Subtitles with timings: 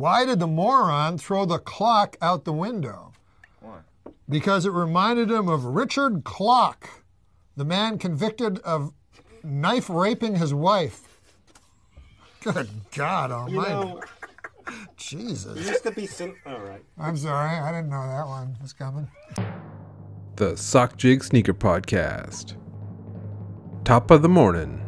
[0.00, 3.12] Why did the moron throw the clock out the window?
[3.60, 3.80] Why?
[4.30, 6.88] Because it reminded him of Richard Clock,
[7.54, 8.94] the man convicted of
[9.44, 11.20] knife raping his wife.
[12.40, 13.52] Good God Almighty!
[13.52, 14.00] You know,
[14.96, 15.58] Jesus.
[15.58, 16.82] it used to be sim- All right.
[16.96, 19.06] I'm sorry, I didn't know that one was coming.
[20.36, 22.56] The Sock Jig Sneaker Podcast.
[23.84, 24.79] Top of the morning.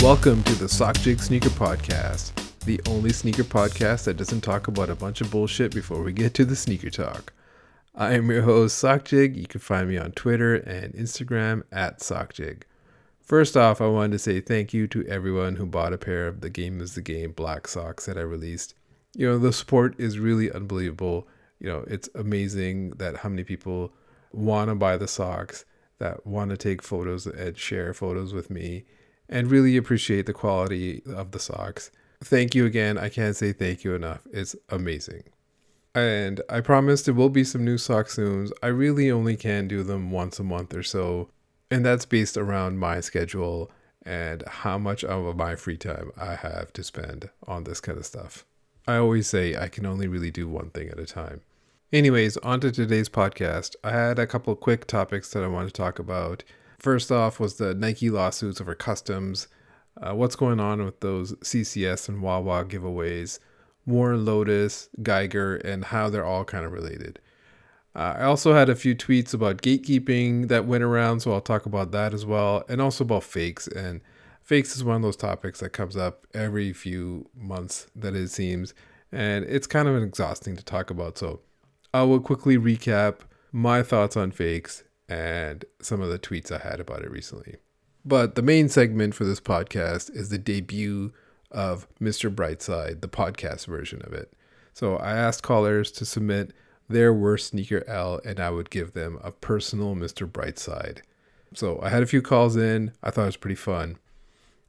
[0.00, 2.30] Welcome to the Sock Jig Sneaker Podcast,
[2.60, 6.34] the only sneaker podcast that doesn't talk about a bunch of bullshit before we get
[6.34, 7.32] to the sneaker talk.
[7.96, 9.36] I am your host, Sock Jig.
[9.36, 12.64] You can find me on Twitter and Instagram at Sock Jig.
[13.20, 16.42] First off, I wanted to say thank you to everyone who bought a pair of
[16.42, 18.74] the Game is the Game black socks that I released.
[19.16, 21.26] You know, the support is really unbelievable.
[21.58, 23.92] You know, it's amazing that how many people
[24.32, 25.64] want to buy the socks,
[25.98, 28.84] that want to take photos and share photos with me,
[29.28, 31.90] and really appreciate the quality of the socks.
[32.22, 32.98] Thank you again.
[32.98, 34.26] I can't say thank you enough.
[34.32, 35.24] It's amazing.
[35.94, 38.48] And I promise there will be some new socks soon.
[38.62, 41.28] I really only can do them once a month or so.
[41.70, 43.70] And that's based around my schedule
[44.04, 48.06] and how much of my free time I have to spend on this kind of
[48.06, 48.44] stuff.
[48.86, 51.42] I always say I can only really do one thing at a time.
[51.92, 53.76] Anyways, on to today's podcast.
[53.84, 56.42] I had a couple quick topics that I want to talk about.
[56.78, 59.48] First off was the Nike lawsuits over customs.
[60.00, 63.40] Uh, what's going on with those CCS and Wawa giveaways?
[63.84, 67.18] Warren Lotas, Geiger, and how they're all kind of related.
[67.96, 71.66] Uh, I also had a few tweets about gatekeeping that went around, so I'll talk
[71.66, 73.66] about that as well, and also about fakes.
[73.66, 74.02] And
[74.42, 78.74] fakes is one of those topics that comes up every few months, that it seems,
[79.10, 81.18] and it's kind of exhausting to talk about.
[81.18, 81.40] So
[81.92, 83.20] I will quickly recap
[83.50, 87.56] my thoughts on fakes and some of the tweets I had about it recently.
[88.04, 91.12] But the main segment for this podcast is the debut
[91.50, 92.34] of Mr.
[92.34, 94.32] Brightside, the podcast version of it.
[94.72, 96.52] So I asked callers to submit
[96.88, 100.30] their worst sneaker L, and I would give them a personal Mr.
[100.30, 101.00] Brightside.
[101.54, 102.92] So I had a few calls in.
[103.02, 103.98] I thought it was pretty fun.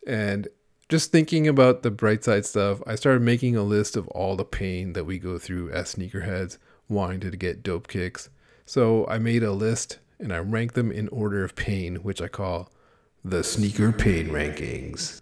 [0.07, 0.47] And
[0.87, 4.93] just thinking about the Brightside stuff, I started making a list of all the pain
[4.93, 6.57] that we go through as sneakerheads
[6.87, 8.29] wanting to get dope kicks.
[8.65, 12.27] So I made a list and I rank them in order of pain, which I
[12.27, 12.71] call
[13.23, 15.21] the sneaker pain rankings.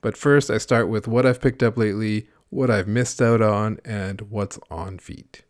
[0.00, 3.78] But first, I start with what I've picked up lately, what I've missed out on,
[3.84, 5.42] and what's on feet.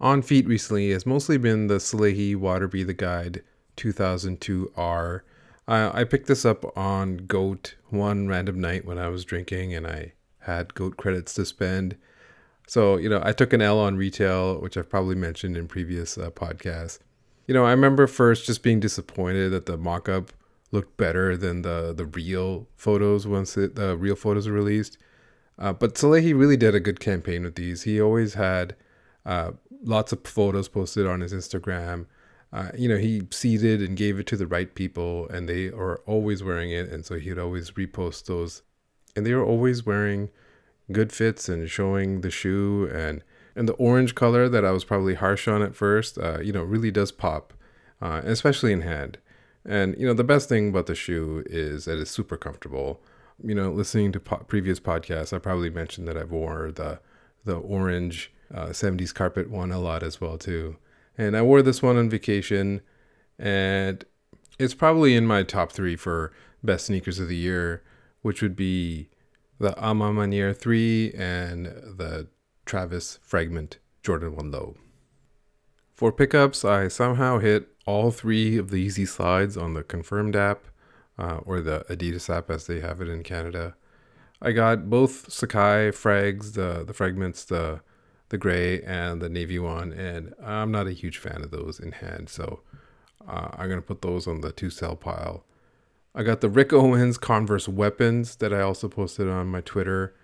[0.00, 3.42] On feet recently has mostly been the Salehe Water Be the Guide
[3.76, 5.20] 2002R.
[5.66, 9.86] I, I picked this up on Goat one random night when I was drinking and
[9.86, 11.96] I had Goat credits to spend.
[12.66, 16.16] So, you know, I took an L on retail, which I've probably mentioned in previous
[16.16, 16.98] uh, podcasts.
[17.46, 20.32] You know, I remember first just being disappointed that the mock up
[20.72, 24.98] looked better than the the real photos once it, the real photos were released.
[25.58, 27.82] Uh, but Salehe really did a good campaign with these.
[27.82, 28.74] He always had
[29.24, 29.52] uh,
[29.82, 32.06] lots of photos posted on his Instagram.
[32.52, 35.98] Uh, you know, he seeded and gave it to the right people, and they are
[36.06, 36.88] always wearing it.
[36.88, 38.62] And so he'd always repost those,
[39.14, 40.30] and they were always wearing
[40.92, 43.22] good fits and showing the shoe and
[43.56, 46.18] and the orange color that I was probably harsh on at first.
[46.18, 47.52] Uh, you know, really does pop,
[48.02, 49.18] uh, especially in hand.
[49.64, 53.00] And you know, the best thing about the shoe is that it's super comfortable.
[53.42, 57.00] You know, listening to po- previous podcasts, I probably mentioned that I wore the
[57.44, 60.76] the orange uh, 70s carpet one a lot as well too.
[61.16, 62.80] And I wore this one on vacation,
[63.38, 64.04] and
[64.58, 67.82] it's probably in my top three for best sneakers of the year,
[68.22, 69.08] which would be
[69.64, 72.28] the A Ma Maniére 3 and the
[72.66, 74.76] Travis Fragment Jordan 1 Low.
[75.94, 80.66] For pickups, I somehow hit all three of the Yeezy slides on the Confirmed app,
[81.18, 83.74] uh, or the Adidas app as they have it in Canada.
[84.42, 87.80] I got both Sacai frags, the the fragments, the
[88.28, 91.92] the gray and the navy one, and I'm not a huge fan of those in
[91.92, 92.60] hand, so
[93.26, 95.46] uh, I'm gonna put those on the two cell pile.
[96.16, 100.14] I got the Rick Owens Converse Weapons that I also posted on my Twitter.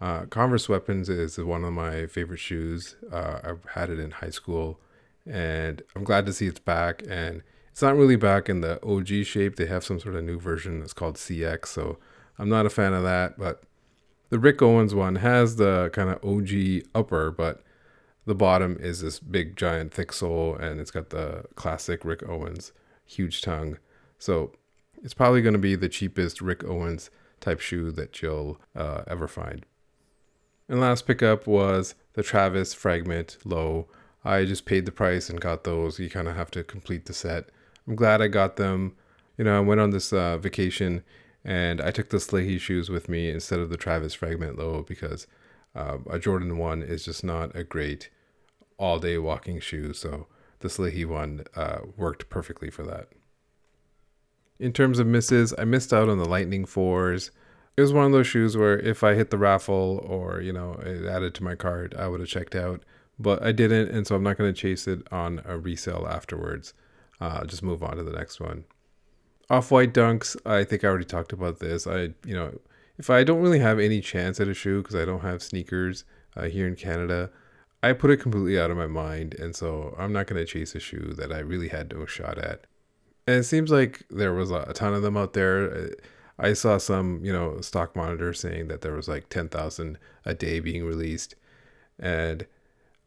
[0.00, 2.94] Uh, Converse Weapons is one of my favorite shoes.
[3.10, 4.78] Uh, I've had it in high school,
[5.26, 7.02] and I'm glad to see it's back.
[7.08, 7.42] And
[7.72, 9.56] it's not really back in the OG shape.
[9.56, 11.98] They have some sort of new version that's called CX, so
[12.38, 13.36] I'm not a fan of that.
[13.36, 13.64] But
[14.28, 17.64] the Rick Owens one has the kind of OG upper, but
[18.24, 22.70] the bottom is this big, giant, thick sole, and it's got the classic Rick Owens
[23.04, 23.78] huge tongue.
[24.20, 24.52] So
[25.02, 27.10] it's probably going to be the cheapest Rick Owens
[27.40, 29.64] type shoe that you'll uh, ever find.
[30.68, 33.88] And last pickup was the Travis Fragment Low.
[34.24, 35.98] I just paid the price and got those.
[35.98, 37.48] You kind of have to complete the set.
[37.88, 38.94] I'm glad I got them.
[39.36, 41.02] You know, I went on this uh, vacation
[41.44, 45.26] and I took the Salehe shoes with me instead of the Travis Fragment Low because
[45.74, 48.10] uh, a Jordan 1 is just not a great
[48.78, 49.92] all day walking shoe.
[49.92, 50.26] So
[50.60, 53.08] the Salehe one uh, worked perfectly for that.
[54.60, 57.30] In terms of misses, I missed out on the Lightning 4s.
[57.78, 60.74] It was one of those shoes where if I hit the raffle or, you know,
[60.84, 62.82] it added to my card, I would have checked out.
[63.18, 66.74] But I didn't, and so I'm not going to chase it on a resale afterwards.
[67.22, 68.64] Uh, just move on to the next one.
[69.48, 71.86] Off white dunks, I think I already talked about this.
[71.86, 72.58] I, you know,
[72.98, 76.04] if I don't really have any chance at a shoe because I don't have sneakers
[76.36, 77.30] uh, here in Canada,
[77.82, 79.34] I put it completely out of my mind.
[79.34, 82.36] And so I'm not going to chase a shoe that I really had no shot
[82.36, 82.66] at.
[83.30, 85.90] And it seems like there was a ton of them out there.
[86.36, 90.58] I saw some, you know, stock monitor saying that there was like 10,000 a day
[90.58, 91.36] being released.
[91.98, 92.44] And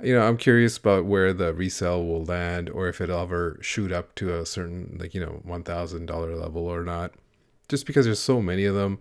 [0.01, 3.91] you know, I'm curious about where the resale will land or if it'll ever shoot
[3.91, 7.13] up to a certain, like, you know, $1,000 level or not.
[7.67, 8.99] Just because there's so many of them.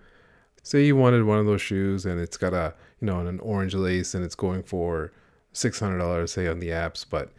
[0.64, 3.74] Say you wanted one of those shoes and it's got a, you know, an orange
[3.74, 5.12] lace and it's going for
[5.54, 7.32] $600, say, on the apps, but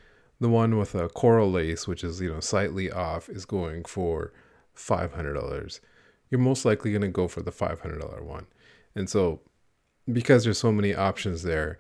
[0.44, 4.34] the one with a coral lace, which is, you know, slightly off, is going for
[4.76, 5.80] $500.
[6.30, 8.48] You're most likely going to go for the $500 one.
[8.94, 9.40] And so,
[10.12, 11.78] because there's so many options there,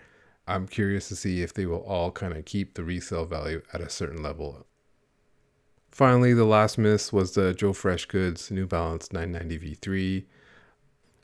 [0.48, 3.82] I'm curious to see if they will all kind of keep the resale value at
[3.82, 4.66] a certain level.
[5.92, 10.26] Finally, the last miss was the Joe Fresh Goods New Balance 990 V3.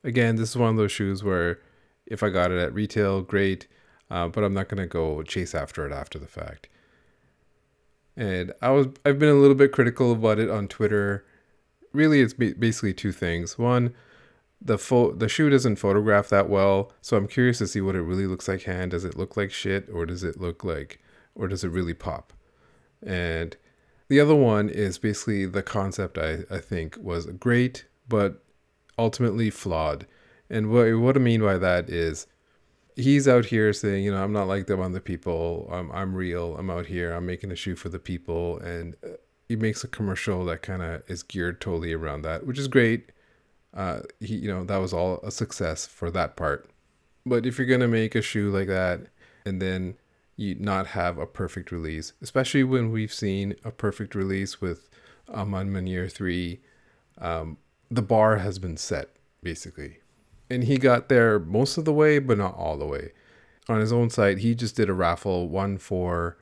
[0.04, 1.60] Again, this is one of those shoes where
[2.06, 3.68] if I got it at retail, great,
[4.12, 6.68] uh, but I'm not going to go chase after it after the fact.
[8.19, 11.25] And I was I've been a little bit critical about it on Twitter.
[11.94, 13.57] Really, it's basically two things.
[13.57, 13.95] One,
[14.62, 18.01] the fo- the shoe doesn't photograph that well, so I'm curious to see what it
[18.01, 18.92] really looks like hand.
[18.92, 21.00] Does it look like shit, or does it look like,
[21.33, 22.33] or does it really pop?
[23.01, 23.56] And
[24.10, 26.18] the other one is basically the concept.
[26.18, 28.44] I I think was great, but
[28.98, 30.06] ultimately flawed.
[30.50, 32.27] And what what I mean by that is,
[33.00, 35.68] he's out here saying, you know, I'm not like them other people.
[35.72, 36.57] I'm I'm real.
[36.57, 37.13] I'm out here.
[37.13, 39.10] I'm making a shoe for the people, and uh,
[39.48, 43.12] he makes a commercial that kind of is geared totally around that, which is great
[43.74, 46.69] uh, he, you know, that was all a success for that part.
[47.25, 49.02] But if you're gonna make a shoe like that
[49.45, 49.95] and then
[50.36, 54.90] you not have a perfect release, especially when we've seen a perfect release with
[55.28, 56.62] A Ma Maniére three,
[57.19, 57.57] um,
[57.92, 59.10] the bar has been set
[59.44, 60.00] basically,
[60.50, 63.12] and he got there most of the way, but not all the way.
[63.68, 66.38] On his own site, he just did a raffle, one for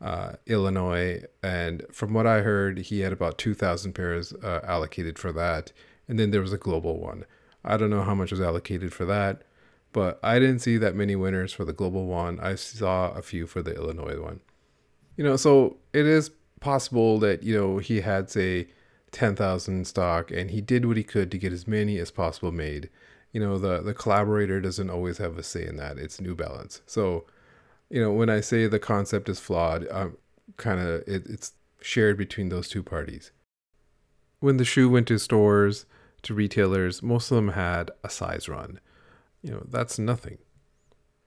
[0.00, 5.18] uh, Illinois, and from what I heard, he had about two thousand pairs uh, allocated
[5.18, 5.72] for that
[6.08, 7.24] and then there was a global one.
[7.64, 9.42] I don't know how much was allocated for that,
[9.92, 12.40] but I didn't see that many winners for the global one.
[12.40, 14.40] I saw a few for the Illinois one.
[15.16, 16.30] You know, so it is
[16.60, 18.68] possible that, you know, he had, say,
[19.12, 22.88] 10,000 stock and he did what he could to get as many as possible made.
[23.32, 25.98] You know, the, the collaborator doesn't always have a say in that.
[25.98, 26.80] It's New Balance.
[26.86, 27.26] So,
[27.90, 30.16] you know, when I say the concept is flawed, um,
[30.46, 33.30] I'm kind of, it, it's shared between those two parties.
[34.40, 35.84] When the shoe went to stores,
[36.22, 38.80] to retailers, most of them had a size run.
[39.42, 40.38] You know, that's nothing.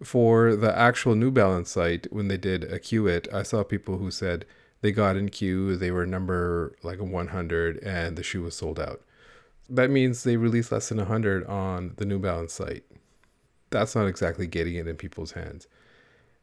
[0.03, 3.97] For the actual New Balance site, when they did a queue it, I saw people
[3.97, 4.45] who said
[4.81, 9.01] they got in queue, they were number like 100, and the shoe was sold out.
[9.71, 12.83] That means they released less than 100 on the New Balance site.
[13.69, 15.67] That's not exactly getting it in people's hands.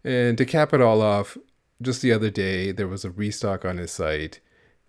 [0.03, 1.37] And to cap it all off,
[1.83, 4.41] just the other day, there was a restock on his site,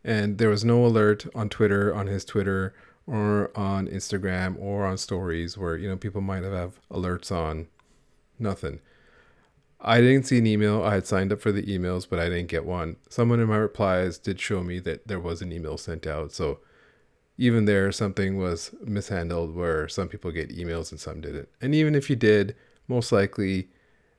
[0.04, 2.74] and there was no alert on Twitter, on his Twitter,
[3.06, 7.68] or on Instagram or on stories where you know people might have, have alerts on.
[8.38, 8.80] Nothing.
[9.82, 10.84] I didn't see an email.
[10.84, 12.98] I had signed up for the emails, but I didn't get one.
[13.10, 16.32] Someone in my replies did show me that there was an email sent out.
[16.32, 16.60] So
[17.40, 21.48] even there, something was mishandled where some people get emails and some didn't.
[21.62, 22.56] And even if you did,
[22.90, 23.70] most likely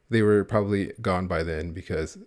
[0.08, 2.18] they were probably gone by then because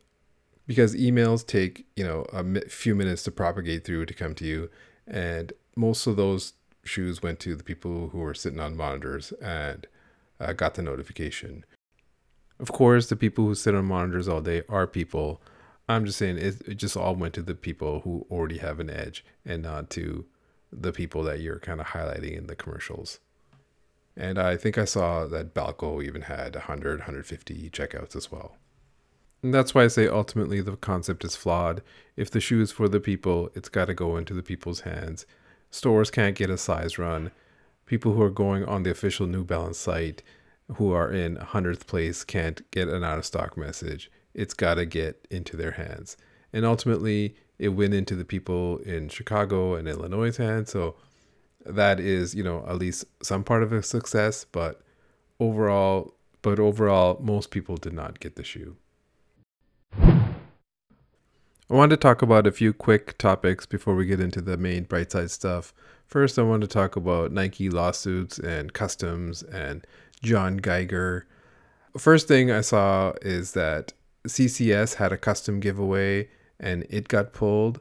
[0.65, 4.69] because emails take you know a few minutes to propagate through to come to you
[5.07, 6.53] and most of those
[6.85, 9.87] shoes went to the people who were sitting on monitors and
[10.39, 11.65] uh, got the notification.
[12.59, 15.41] Of course, the people who sit on monitors all day are people.
[15.89, 18.89] I'm just saying it, it just all went to the people who already have an
[18.89, 20.25] edge and not to
[20.81, 23.19] the people that you're kind of highlighting in the commercials.
[24.15, 28.57] And I think I saw that Balco even had 100, 150 checkouts as well.
[29.41, 31.81] And that's why I say ultimately the concept is flawed.
[32.15, 35.25] If the shoe is for the people, it's got to go into the people's hands
[35.73, 37.31] stores can't get a size run.
[37.85, 40.21] People who are going on the official New Balance site
[40.75, 44.09] who are in 100th place can't get an out of stock message.
[44.33, 46.17] it's got to get into their hands.
[46.51, 50.69] And ultimately, it went into the people in Chicago and Illinois' hands.
[50.69, 50.95] So
[51.65, 54.43] that is, you know, at least some part of a success.
[54.43, 54.81] But
[55.39, 58.75] overall, but overall, most people did not get the shoe.
[59.93, 64.83] I wanted to talk about a few quick topics before we get into the main
[64.83, 65.73] bright side stuff.
[66.05, 69.87] First, I want to talk about Nike lawsuits and customs and
[70.21, 71.25] John Geiger.
[71.97, 73.93] First thing I saw is that
[74.27, 76.27] CCS had a custom giveaway
[76.59, 77.79] and it got pulled.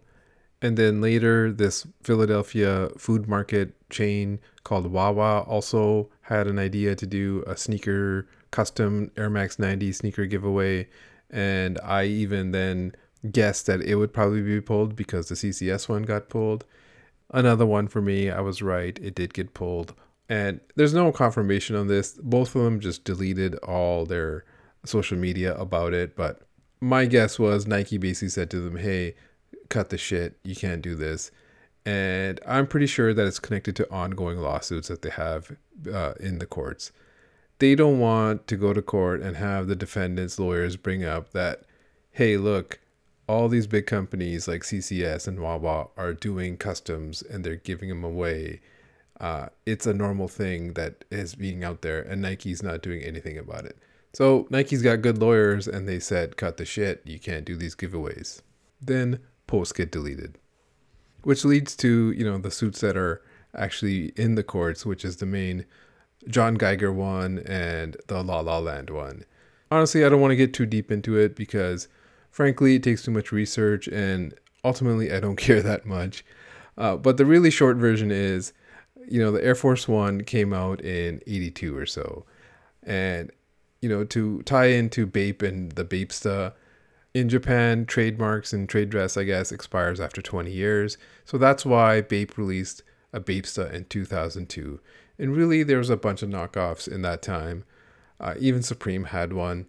[0.60, 7.06] And then later, this Philadelphia food market chain called Wawa also had an idea to
[7.06, 10.88] do a sneaker custom Air Max 90 sneaker giveaway.
[11.30, 12.94] And I even then
[13.30, 16.64] guessed that it would probably be pulled because the CCS one got pulled.
[17.30, 19.94] Another one for me, I was right, it did get pulled.
[20.28, 22.18] And there's no confirmation on this.
[22.22, 24.44] Both of them just deleted all their
[24.84, 26.16] social media about it.
[26.16, 26.42] But
[26.82, 29.14] my guess was Nike basically said to them, hey,
[29.68, 30.36] cut the shit.
[30.42, 31.30] You can't do this.
[31.86, 35.56] And I'm pretty sure that it's connected to ongoing lawsuits that they have
[35.92, 36.90] uh, in the courts.
[37.60, 41.62] They don't want to go to court and have the defendants' lawyers bring up that,
[42.10, 42.80] hey, look,
[43.28, 48.02] all these big companies like CCS and Wawa are doing customs and they're giving them
[48.02, 48.60] away.
[49.20, 53.38] Uh, it's a normal thing that is being out there, and Nike's not doing anything
[53.38, 53.78] about it.
[54.12, 57.02] So Nike's got good lawyers, and they said, "Cut the shit!
[57.04, 58.42] You can't do these giveaways."
[58.80, 60.38] Then posts get deleted,
[61.22, 63.22] which leads to you know the suits that are
[63.54, 65.64] actually in the courts, which is the main
[66.28, 69.24] John Geiger one and the La La Land one.
[69.70, 71.88] Honestly, I don't want to get too deep into it because
[72.30, 76.24] frankly, it takes too much research, and ultimately, I don't care that much.
[76.76, 78.52] Uh, but the really short version is,
[79.08, 82.24] you know, the Air Force One came out in 82 or so.
[82.82, 83.30] And,
[83.82, 86.54] you know, to tie into Bape and the Bapesta,
[87.14, 90.96] in Japan, trademarks and trade dress, I guess, expires after 20 years.
[91.24, 94.80] So that's why Bape released a Bapesta in 2002.
[95.18, 97.64] And really, there was a bunch of knockoffs in that time.
[98.18, 99.66] Uh, even Supreme had one.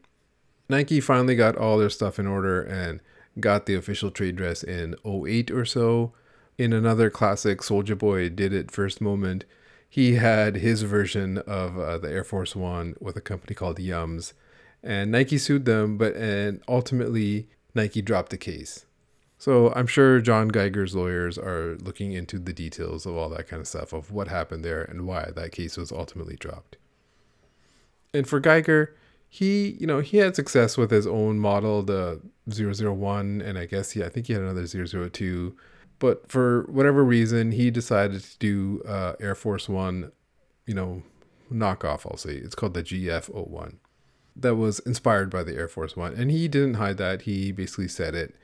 [0.69, 3.01] Nike finally got all their stuff in order and
[3.39, 6.13] got the official trade dress in 08 or so.
[6.57, 9.43] In another classic, Soulja Boy did it first moment.
[9.93, 14.33] He had his version of uh, the Air Force One with a company called Yums,
[14.81, 18.87] and Nike sued them, but and ultimately Nike dropped the case.
[19.37, 23.59] So I'm sure John Geiger's lawyers are looking into the details of all that kind
[23.59, 26.77] of stuff of what happened there and why that case was ultimately dropped.
[28.15, 28.95] And for Geiger,
[29.29, 33.91] he you know he had success with his own model the 001 and i guess
[33.91, 35.55] he i think he had another 002
[35.99, 40.11] but for whatever reason he decided to do uh, air force one
[40.65, 41.03] you know
[41.51, 43.75] knockoff i'll say it's called the gf01
[44.35, 46.13] that was inspired by the air force one.
[46.13, 47.23] And he didn't hide that.
[47.23, 48.35] He basically said it.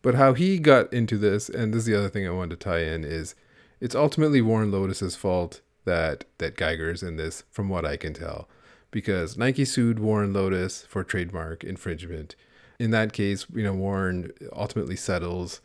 [0.00, 2.64] But how he got into this and this is the other thing i wanted to
[2.64, 3.34] tie in is
[3.80, 8.48] it's ultimately warren lotas's fault that that geiger's in this from what i can tell.
[8.90, 12.36] Because Nike sued Warren Lotas for trademark infringement.
[12.78, 15.62] In that case, you know, Warren ultimately settles.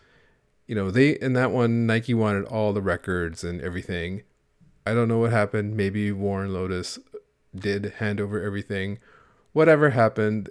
[0.67, 4.23] You know, they in that one Nike wanted all the records and everything.
[4.85, 5.75] I don't know what happened.
[5.75, 6.99] Maybe Warren Lotas
[7.55, 8.99] did hand over everything.
[9.53, 10.49] Whatever happened,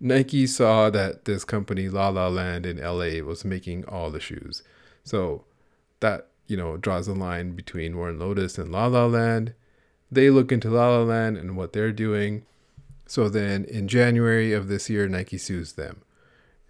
[0.00, 4.62] Nike saw that this company La La Land in LA was making all the shoes.
[5.02, 5.44] So
[6.00, 9.54] that, you know, draws a line between Warren Lotas and La La Land
[10.14, 12.44] they look into La La Land and what they're doing.
[13.06, 16.02] So then in January of this year, Nike sues them.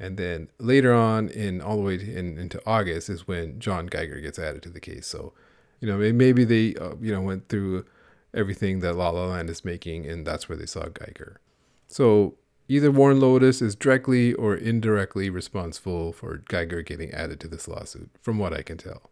[0.05, 4.21] And then later on, in all the way in, into August, is when John Geiger
[4.21, 5.07] gets added to the case.
[5.07, 5.33] So,
[5.81, 7.87] you know, maybe they, uh, you know, went through
[8.35, 11.41] everything that La La Land is making, and that's where they saw Geiger.
[11.89, 12.35] So
[12.69, 18.11] either Warren Lotas is directly or indirectly responsible for Geiger getting added to this lawsuit,
[18.21, 19.11] from what I can tell.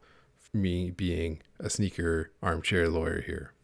[0.53, 3.55] Me being a sneaker armchair lawyer here.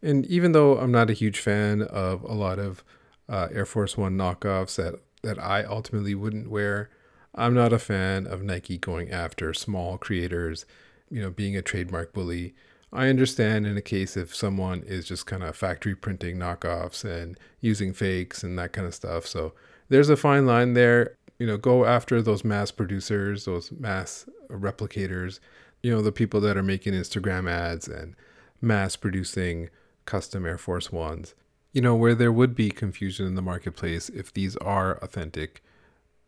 [0.00, 2.84] And even though I'm not a huge fan of a lot of
[3.28, 6.90] uh, Air Force One knockoffs that, that I ultimately wouldn't wear,
[7.34, 10.66] I'm not a fan of Nike going after small creators,
[11.10, 12.54] you know, being a trademark bully.
[12.92, 17.38] I understand in a case if someone is just kind of factory printing knockoffs and
[17.60, 19.26] using fakes and that kind of stuff.
[19.26, 19.52] So
[19.88, 21.16] there's a fine line there.
[21.38, 25.38] You know, go after those mass producers, those mass replicators,
[25.82, 28.16] you know, the people that are making Instagram ads and
[28.60, 29.68] mass producing
[30.04, 31.34] custom Air Force Ones,
[31.72, 35.62] you know, where there would be confusion in the marketplace if these are authentic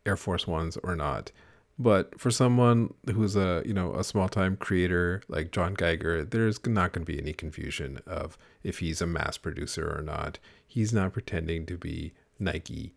[0.06, 1.32] Air Force Ones or not.
[1.78, 6.64] But for someone who's a you know a small time creator like John Geiger, there's
[6.66, 10.38] not going to be any confusion of if he's a mass producer or not.
[10.66, 12.92] He's not pretending to be Nike.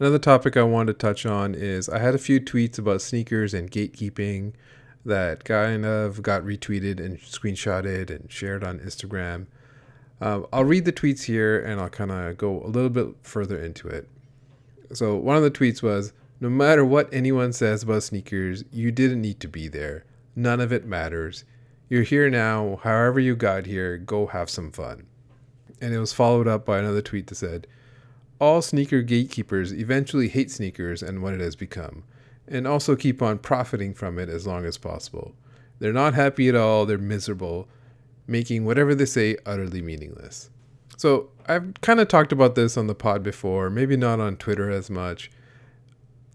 [0.00, 3.52] Another topic I wanted to touch on is I had a few tweets about sneakers
[3.52, 4.52] and gatekeeping
[5.08, 9.46] that kind of got retweeted and screenshotted and shared on Instagram.
[10.20, 13.62] Um, I'll read the tweets here and I'll kind of go a little bit further
[13.62, 14.08] into it.
[14.92, 19.20] So, one of the tweets was No matter what anyone says about sneakers, you didn't
[19.20, 20.04] need to be there.
[20.34, 21.44] None of it matters.
[21.88, 22.80] You're here now.
[22.82, 25.06] However, you got here, go have some fun.
[25.80, 27.66] And it was followed up by another tweet that said,
[28.40, 32.04] all sneaker gatekeepers eventually hate sneakers and what it has become,
[32.50, 35.34] and also keep on profiting from it as long as possible.
[35.78, 37.68] They're not happy at all, they're miserable,
[38.26, 40.50] making whatever they say utterly meaningless.
[40.96, 44.70] So, I've kind of talked about this on the pod before, maybe not on Twitter
[44.70, 45.30] as much.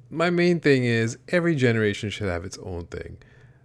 [0.10, 3.18] My main thing is every generation should have its own thing.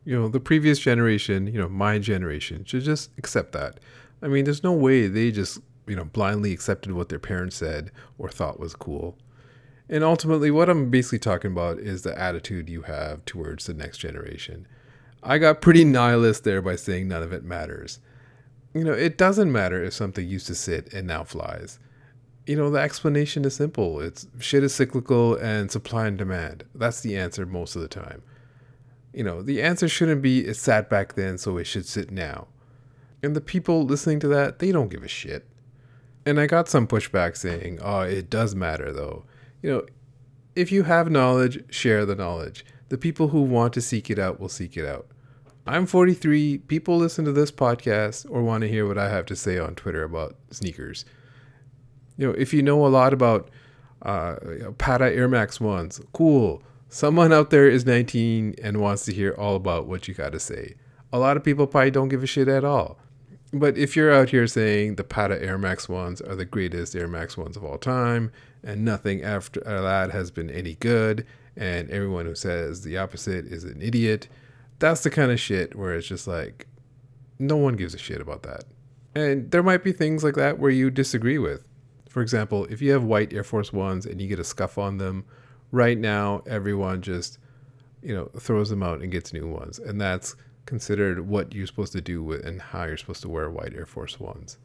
[0.05, 3.79] You know, the previous generation, you know, my generation, should just accept that.
[4.21, 7.91] I mean, there's no way they just you know, blindly accepted what their parents said
[8.19, 9.17] or thought was cool.
[9.89, 13.99] And ultimately, what I'm basically talking about is the attitude you have towards the next
[13.99, 14.67] generation.
[15.23, 17.99] I got pretty nihilist there by saying none of it matters.
[18.75, 21.79] You know, it doesn't matter if something used to sit and now flies.
[22.47, 24.01] You know, the explanation is simple.
[24.01, 26.65] It's shit is cyclical and supply and demand.
[26.75, 28.23] That's the answer most of the time.
[29.13, 32.49] You know, the answer shouldn't be it sat back then, so it should sit now.
[33.23, 35.47] And the people listening to that, they don't give a shit.
[36.25, 39.25] And I got some pushback saying, oh, it does matter though.
[39.63, 39.87] You know,
[40.55, 42.65] if you have knowledge, share the knowledge.
[42.89, 45.07] The people who want to seek it out will seek it out.
[45.67, 46.59] I'm 43.
[46.59, 49.75] People listen to this podcast or want to hear what I have to say on
[49.75, 51.05] Twitter about sneakers.
[52.17, 53.51] You know, if you know a lot about
[54.03, 54.37] uh,
[54.79, 56.63] Patta Air Max 1s, cool.
[56.89, 60.41] Someone out there is 19 and wants to hear all about what you got to
[60.41, 60.75] say.
[61.13, 62.99] A lot of people probably don't give a shit at all.
[63.53, 67.09] But if you're out here saying the Patta Air Max ones are the greatest Air
[67.09, 68.31] Max ones of all time,
[68.63, 71.27] and nothing after that has been any good,
[71.57, 74.29] and everyone who says the opposite is an idiot,
[74.79, 76.67] that's the kind of shit where it's just like,
[77.39, 78.65] no one gives a shit about that.
[79.15, 81.65] And there might be things like that where you disagree with.
[82.09, 84.99] For example, if you have white Air Force Ones and you get a scuff on
[84.99, 85.25] them,
[85.73, 87.39] right now everyone just,
[88.03, 89.79] you know, throws them out and gets new ones.
[89.79, 90.37] And that's
[90.69, 93.87] considered what you're supposed to do with and how you're supposed to wear white Air
[93.87, 94.59] Force Ones.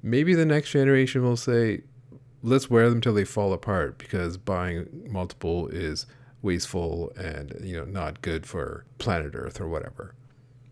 [0.00, 1.82] Maybe the next generation will say,
[2.44, 6.06] let's wear them till they fall apart because buying multiple is
[6.40, 10.14] wasteful and you know not good for planet Earth or whatever.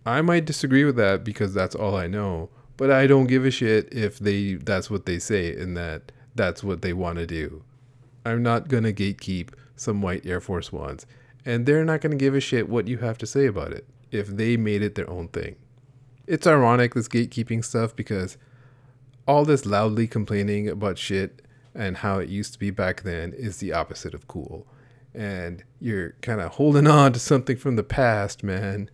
[0.06, 3.50] I might disagree with that because that's all I know, but I don't give a
[3.50, 7.64] shit if they that's what they say and that that's what they want to do.
[8.24, 11.04] I'm not going to gatekeep some white Air Force Ones,
[11.44, 13.88] and they're not going to give a shit what you have to say about it
[14.12, 15.56] if they made it their own thing.
[16.26, 18.36] It's ironic, this gatekeeping stuff, because
[19.26, 21.42] all this loudly complaining about shit
[21.74, 24.66] and how it used to be back then is the opposite of cool.
[25.14, 28.90] And you're kind of holding on to something from the past, man.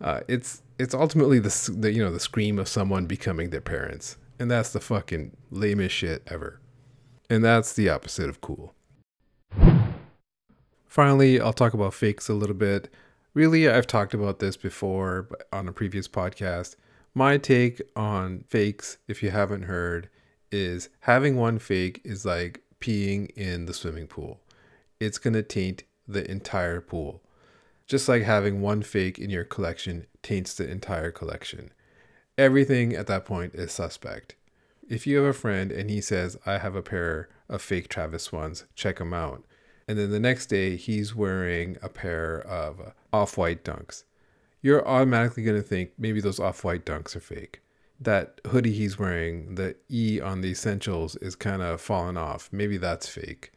[0.00, 4.16] Uh, it's it's ultimately the, the you know the scream of someone becoming their parents,
[4.38, 6.60] and that's the fucking lamest shit ever.
[7.30, 8.74] And that's the opposite of cool.
[10.86, 12.92] Finally, I'll talk about fakes a little bit
[13.34, 16.76] really, I've talked about this before on a previous podcast.
[17.14, 20.08] My take on fakes, if you haven't heard,
[20.50, 24.40] is having one fake is like peeing in the swimming pool.
[25.00, 27.22] It's going to taint the entire pool.
[27.86, 31.72] Just like having one fake in your collection taints the entire collection.
[32.38, 34.34] Everything at that point is suspect.
[34.88, 38.32] If you have a friend and he says, I have a pair of fake Travis
[38.32, 39.44] ones, check them out.
[39.86, 44.04] And then the next day he's wearing a pair of off white dunks.
[44.60, 47.60] You're automatically going to think maybe those off white dunks are fake.
[48.00, 52.48] That hoodie he's wearing, the E on the essentials is kind of falling off.
[52.52, 53.52] Maybe that's fake.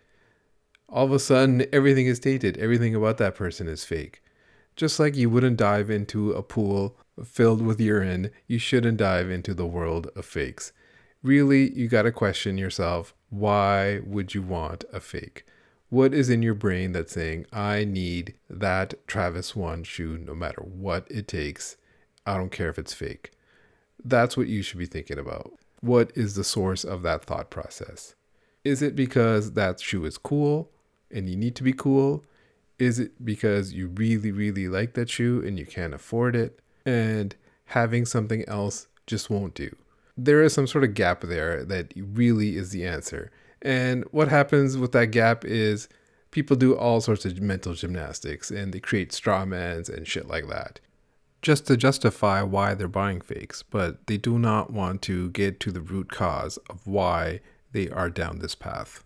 [0.89, 2.57] All of a sudden, everything is tainted.
[2.57, 4.21] Everything about that person is fake.
[4.75, 9.53] Just like you wouldn't dive into a pool filled with urine, you shouldn't dive into
[9.53, 10.73] the world of fakes.
[11.23, 15.45] Really, you got to question yourself why would you want a fake?
[15.89, 20.61] What is in your brain that's saying, I need that Travis One shoe no matter
[20.61, 21.77] what it takes?
[22.25, 23.31] I don't care if it's fake.
[24.03, 25.53] That's what you should be thinking about.
[25.81, 28.15] What is the source of that thought process?
[28.63, 30.71] Is it because that shoe is cool
[31.11, 32.23] and you need to be cool?
[32.79, 37.35] Is it because you really, really like that shoe and you can't afford it and
[37.65, 39.75] having something else just won't do?
[40.17, 43.31] There is some sort of gap there that really is the answer.
[43.61, 45.87] And what happens with that gap is
[46.31, 50.47] people do all sorts of mental gymnastics and they create straw mans and shit like
[50.49, 50.79] that
[51.45, 55.71] just to justify why they're buying fakes, but they do not want to get to
[55.71, 57.39] the root cause of why
[57.71, 59.03] they are down this path.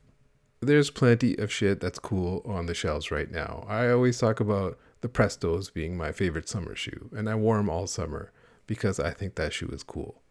[0.61, 3.65] There's plenty of shit that's cool on the shelves right now.
[3.67, 7.69] I always talk about the Prestos being my favorite summer shoe, and I wore them
[7.69, 8.31] all summer
[8.67, 10.21] because I think that shoe is cool.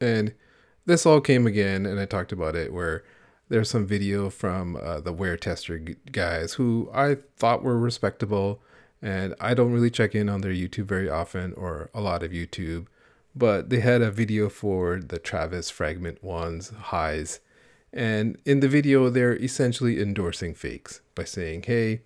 [0.00, 0.34] And
[0.86, 3.02] this all came again, and I talked about it where
[3.48, 8.62] there's some video from uh, the wear tester guys who I thought were respectable,
[9.02, 12.32] and I don't really check in on their YouTube very often or a lot of
[12.32, 12.86] YouTube,
[13.34, 17.40] but they had a video for the Travis Fragment ones highs,
[17.92, 22.02] and in the video they're essentially endorsing fakes by saying, "Hey,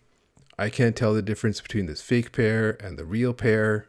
[0.59, 3.89] I can't tell the difference between this fake pair and the real pair.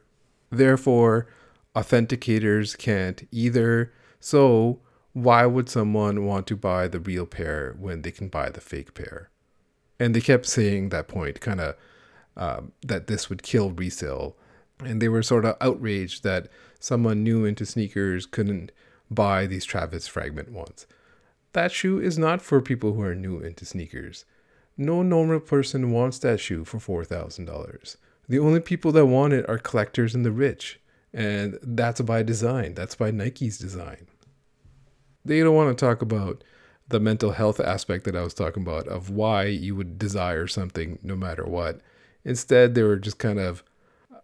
[0.51, 1.27] Therefore,
[1.75, 3.91] authenticators can't either.
[4.19, 4.79] So,
[5.13, 8.93] why would someone want to buy the real pair when they can buy the fake
[8.93, 9.29] pair?
[9.99, 11.75] And they kept saying that point, kind of
[12.37, 14.37] um, that this would kill resale.
[14.83, 16.47] And they were sort of outraged that
[16.79, 18.71] someone new into sneakers couldn't
[19.11, 20.87] buy these Travis Fragment ones.
[21.53, 24.23] That shoe is not for people who are new into sneakers.
[24.77, 27.97] No normal person wants that shoe for $4,000.
[28.29, 30.79] The only people that want it are collectors and the rich.
[31.11, 32.75] And that's by design.
[32.75, 34.07] That's by Nike's design.
[35.29, 36.43] They don't want to talk about
[36.87, 40.97] the mental health aspect that I was talking about of why you would desire something
[41.03, 41.81] no matter what.
[42.25, 43.63] Instead, they were just kind of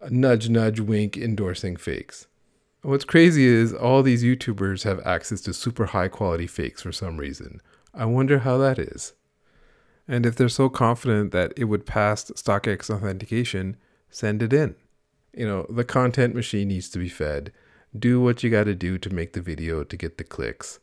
[0.09, 2.25] nudge, nudge, wink endorsing fakes.
[2.81, 7.17] What's crazy is all these YouTubers have access to super high quality fakes for some
[7.17, 7.61] reason.
[7.93, 9.13] I wonder how that is.
[10.07, 13.77] And if they're so confident that it would pass StockX authentication,
[14.09, 14.73] send it in.
[15.37, 17.51] You know, the content machine needs to be fed.
[17.97, 20.79] Do what you got to do to make the video to get the clicks.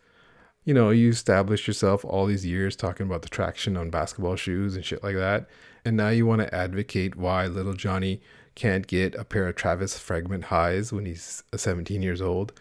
[0.64, 4.76] You know, you established yourself all these years talking about the traction on basketball shoes
[4.76, 5.48] and shit like that.
[5.84, 8.20] And now you want to advocate why little Johnny
[8.54, 12.52] can't get a pair of Travis Fragment highs when he's 17 years old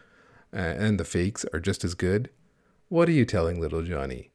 [0.51, 2.29] and the fakes are just as good.
[2.89, 4.31] What are you telling little Johnny?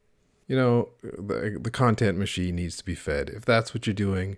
[0.47, 3.29] you know, the, the content machine needs to be fed.
[3.29, 4.37] If that's what you're doing,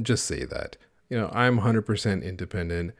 [0.00, 0.76] just say that.
[1.10, 2.94] You know, I'm 100% independent.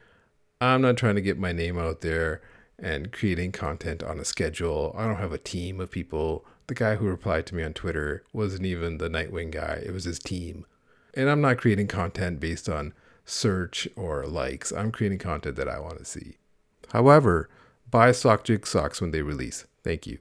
[0.61, 2.41] I'm not trying to get my name out there
[2.79, 4.93] and creating content on a schedule.
[4.97, 6.45] I don't have a team of people.
[6.67, 10.05] The guy who replied to me on Twitter wasn't even the Nightwing guy, it was
[10.05, 10.65] his team.
[11.13, 12.93] And I'm not creating content based on
[13.25, 14.71] search or likes.
[14.71, 16.37] I'm creating content that I want to see.
[16.91, 17.49] However,
[17.89, 19.65] buy Sock Jig socks when they release.
[19.83, 20.19] Thank you.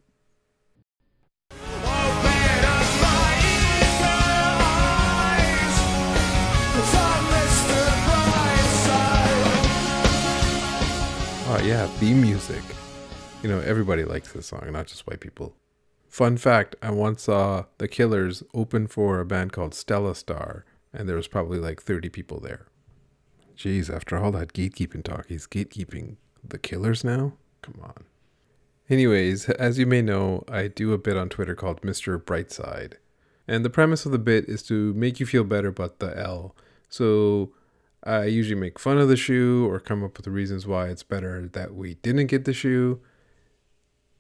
[11.65, 12.63] Yeah, theme music.
[13.41, 15.55] You know, everybody likes this song, not just white people.
[16.09, 21.15] Fun fact, I once saw The Killers open for a band called Stellastarr, and there
[21.15, 22.67] was probably like 30 people there.
[23.57, 27.35] Jeez, after all that gatekeeping talk, he's gatekeeping The Killers now?
[27.63, 28.07] Come on.
[28.91, 32.21] Anyways, as you may know, I do a bit on Twitter called Mr.
[32.21, 32.95] Brightside.
[33.47, 36.57] And the premise of the bit is to make you feel better about the L.
[36.89, 37.53] So
[38.05, 41.03] I usually make fun of the shoe or come up with the reasons why it's
[41.03, 43.01] better that we didn't get the shoe.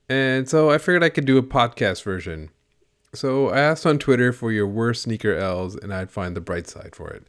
[0.09, 2.51] And so I figured I could do a podcast version.
[3.15, 6.69] So I asked on Twitter for your worst sneaker L's and I'd find the bright
[6.69, 7.27] side for it.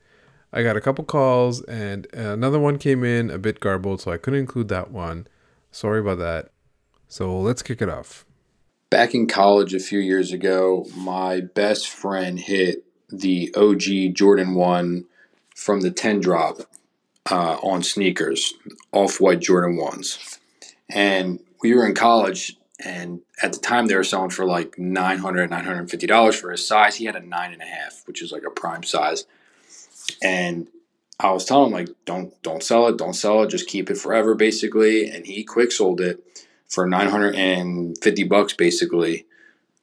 [0.51, 4.17] I got a couple calls and another one came in a bit garbled, so I
[4.17, 5.27] couldn't include that one.
[5.71, 6.51] Sorry about that.
[7.07, 8.25] So let's kick it off.
[8.91, 15.05] Back in college a few years ago, my best friend hit the OG Jordan 1
[15.55, 16.61] from the 10 drop
[17.29, 18.53] uh, on sneakers,
[18.91, 20.39] off white Jordan 1s.
[20.89, 25.49] And we were in college, and at the time they were selling for like $900,
[25.49, 26.97] $950 for his size.
[26.97, 29.25] He had a 9.5, which is like a prime size.
[30.21, 30.67] And
[31.19, 33.97] I was telling him, like, don't don't sell it, don't sell it, just keep it
[33.97, 35.09] forever, basically.
[35.09, 36.21] And he quick sold it
[36.67, 39.25] for 950 bucks, basically,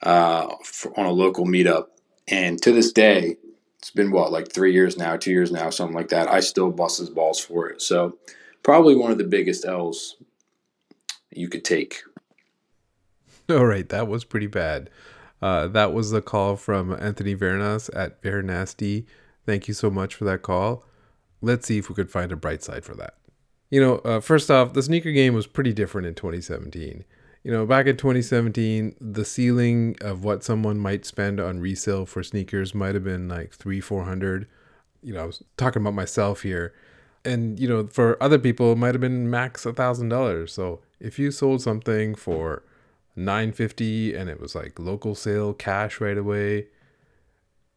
[0.03, 0.49] uh,
[0.97, 1.87] on a local meetup.
[2.29, 3.37] And to this day,
[3.81, 6.29] it's been what like three years now, two years now, something like that.
[6.29, 7.81] I still bust his balls for it.
[7.81, 8.19] So
[8.63, 10.17] probably one of the biggest L's
[11.31, 12.03] you could take.
[13.49, 14.91] All right, that was pretty bad.
[15.41, 19.07] Uh, that was the call from Anthony Vernas at Vernasty.
[19.47, 20.85] Thank you so much for that call.
[21.41, 23.15] Let's see if we could find a bright side for that.
[23.71, 27.05] You know, uh, first off, the sneaker game was pretty different in 2017
[27.43, 32.23] you know, back in 2017, the ceiling of what someone might spend on resale for
[32.23, 34.47] sneakers might have been like three, four hundred.
[35.03, 36.75] You know, I was talking about myself here,
[37.25, 40.53] and you know, for other people, it might have been max a thousand dollars.
[40.53, 42.63] So if you sold something for
[43.17, 46.67] nine fifty and it was like local sale cash right away,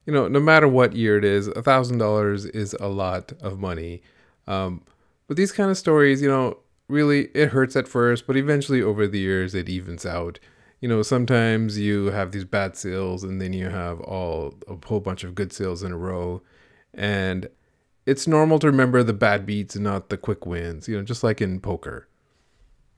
[0.05, 3.59] you know, no matter what year it is, a thousand dollars is a lot of
[3.59, 4.01] money.
[4.45, 4.81] Um,
[5.27, 6.57] but these kind of stories, you know,
[6.93, 10.39] really it hurts at first, but eventually over the years it evens out.
[10.83, 14.99] you know, sometimes you have these bad sales and then you have all a whole
[14.99, 16.41] bunch of good sales in a row.
[16.93, 17.47] And
[18.05, 21.23] it's normal to remember the bad beats and not the quick wins, you know, just
[21.23, 22.09] like in poker.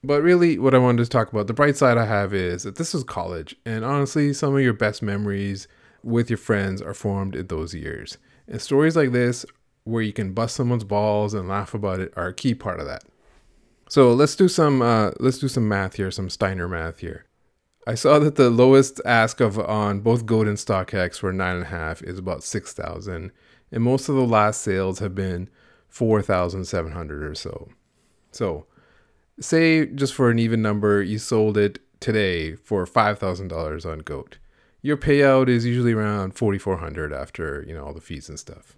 [0.04, 2.78] But really, what I wanted to talk about, the bright side I have is that
[2.78, 3.56] this was college.
[3.68, 5.68] And honestly, some of your best memories
[6.02, 8.18] with your friends are formed in those years.
[8.48, 9.46] And stories like this,
[9.84, 12.88] where you can bust someone's balls and laugh about it, are a key part of
[12.88, 13.04] that.
[13.88, 17.26] So let's do some uh, let's do some math here, some Steiner math here.
[17.88, 21.66] I saw that the lowest ask of on both Goat and StockX for nine and
[21.66, 23.32] a half is about six thousand,
[23.72, 25.50] and most of the last sales have been
[25.88, 27.70] four thousand seven hundred or so.
[28.32, 28.66] So
[29.40, 34.00] say just for an even number, you sold it today for five thousand dollars on
[34.00, 34.40] Goat.
[34.82, 38.40] Your payout is usually around forty four hundred after you know all the fees and
[38.40, 38.76] stuff.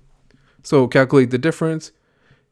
[0.63, 1.93] So calculate the difference.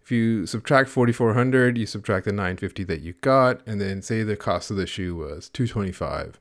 [0.05, 3.81] If you subtract forty four hundred, you subtract the nine fifty that you got, and
[3.81, 6.39] then say the cost of the shoe was two twenty five.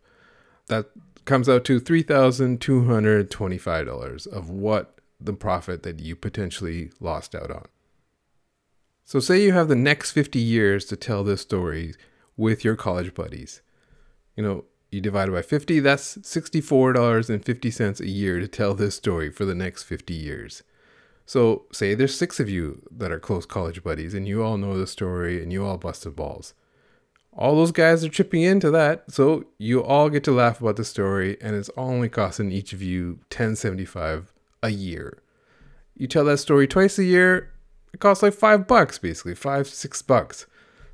[0.66, 0.90] That
[1.24, 5.98] comes out to three thousand two hundred twenty five dollars of what the profit that
[5.98, 7.64] you potentially lost out on.
[9.02, 11.94] So, say you have the next 50 years to tell this story
[12.36, 13.62] with your college buddies.
[14.36, 19.30] You know, you divide it by 50, that's $64.50 a year to tell this story
[19.30, 20.62] for the next 50 years.
[21.26, 24.78] So, say there's six of you that are close college buddies and you all know
[24.78, 26.54] the story and you all busted balls.
[27.32, 30.84] All those guys are chipping into that, so you all get to laugh about the
[30.84, 34.32] story and it's only costing each of you 1075
[34.62, 35.22] a year.
[35.96, 37.52] You tell that story twice a year,
[37.92, 40.46] it costs like five bucks basically, five, six bucks.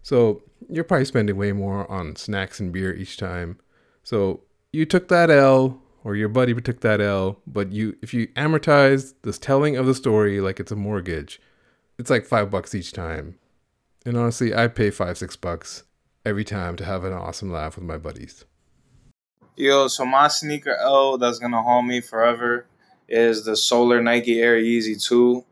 [0.02, 3.58] So you're probably spending way more on snacks and beer each time.
[4.02, 8.28] So you took that L, or your buddy took that L, but you if you
[8.28, 11.40] amortize this telling of the story like it's a mortgage,
[11.98, 13.38] it's like five bucks each time.
[14.06, 15.84] And honestly, I pay five, six bucks
[16.24, 18.44] every time to have an awesome laugh with my buddies.
[19.56, 22.66] Yo, so my sneaker L that's gonna haunt me forever
[23.08, 25.44] is the Solar Nike Air Yeezy 2.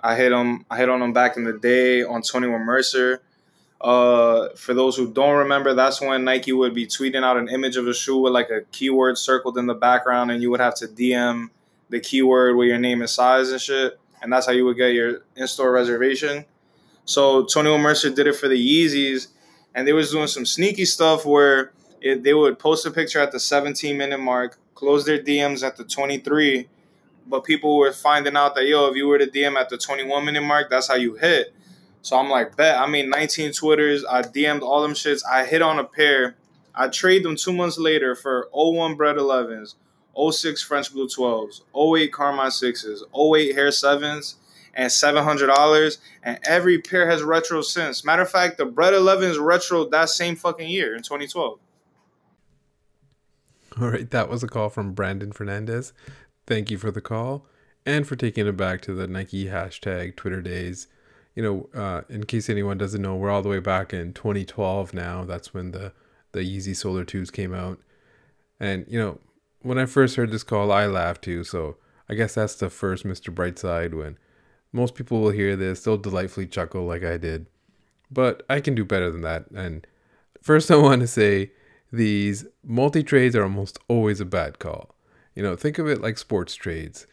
[0.00, 0.64] I hit them.
[0.70, 3.22] I hit on them back in the day on 21 Mercer.
[3.86, 7.76] Uh, for those who don't remember, that's when Nike would be tweeting out an image
[7.76, 10.74] of a shoe with like a keyword circled in the background, and you would have
[10.78, 11.50] to DM
[11.88, 14.92] the keyword with your name and size and shit, and that's how you would get
[14.92, 16.44] your in-store reservation.
[17.04, 19.28] So 21 Mercer did it for the Yeezys,
[19.72, 21.70] and they was doing some sneaky stuff where
[22.00, 25.76] it, they would post a picture at the 17 minute mark, close their DMs at
[25.76, 26.68] the 23,
[27.28, 30.24] but people were finding out that yo, if you were to DM at the 21
[30.24, 31.54] minute mark, that's how you hit.
[32.06, 32.78] So I'm like, bet.
[32.78, 34.04] I mean, 19 Twitters.
[34.04, 35.22] I DM'd all them shits.
[35.28, 36.36] I hit on a pair.
[36.72, 39.74] I trade them two months later for 01 Bred 11s,
[40.16, 44.34] 06 French Blue 12s, 08 Carmine 6s, 08 Hare 7s,
[44.74, 45.98] and $700.
[46.22, 48.04] And every pair has retro since.
[48.04, 51.58] Matter of fact, the Bred 11s retro that same fucking year in 2012.
[53.80, 55.92] All right, that was a call from Brandon Fernandez.
[56.46, 57.46] Thank you for the call
[57.84, 60.86] and for taking it back to the Nike hashtag Twitter days.
[61.36, 64.92] You know, uh, in case anyone doesn't know, we're all the way back in 2012
[64.92, 65.24] now.
[65.24, 65.92] That's when the
[66.32, 67.78] the Yeezy Solar 2s came out.
[68.60, 69.18] And, you know,
[69.62, 71.44] when I first heard this call, I laughed too.
[71.44, 71.76] So
[72.08, 73.34] I guess that's the first Mr.
[73.34, 74.18] Brightside when
[74.72, 77.46] most people will hear this, they'll delightfully chuckle like I did.
[78.10, 79.50] But I can do better than that.
[79.50, 79.86] And
[80.42, 81.52] first, I want to say
[81.92, 84.94] these multi trades are almost always a bad call.
[85.34, 87.06] You know, think of it like sports trades.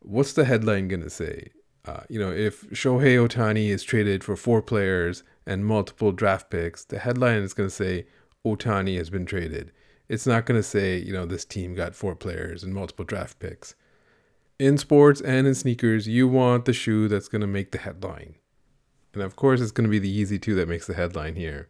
[0.00, 1.50] What's the headline going to say?
[1.84, 6.84] Uh, you know, if Shohei Ohtani is traded for four players and multiple draft picks,
[6.84, 8.06] the headline is going to say
[8.46, 9.72] Ohtani has been traded.
[10.08, 13.38] It's not going to say, you know, this team got four players and multiple draft
[13.40, 13.74] picks.
[14.58, 18.36] In sports and in sneakers, you want the shoe that's going to make the headline.
[19.14, 21.68] And of course, it's going to be the Yeezy 2 that makes the headline here.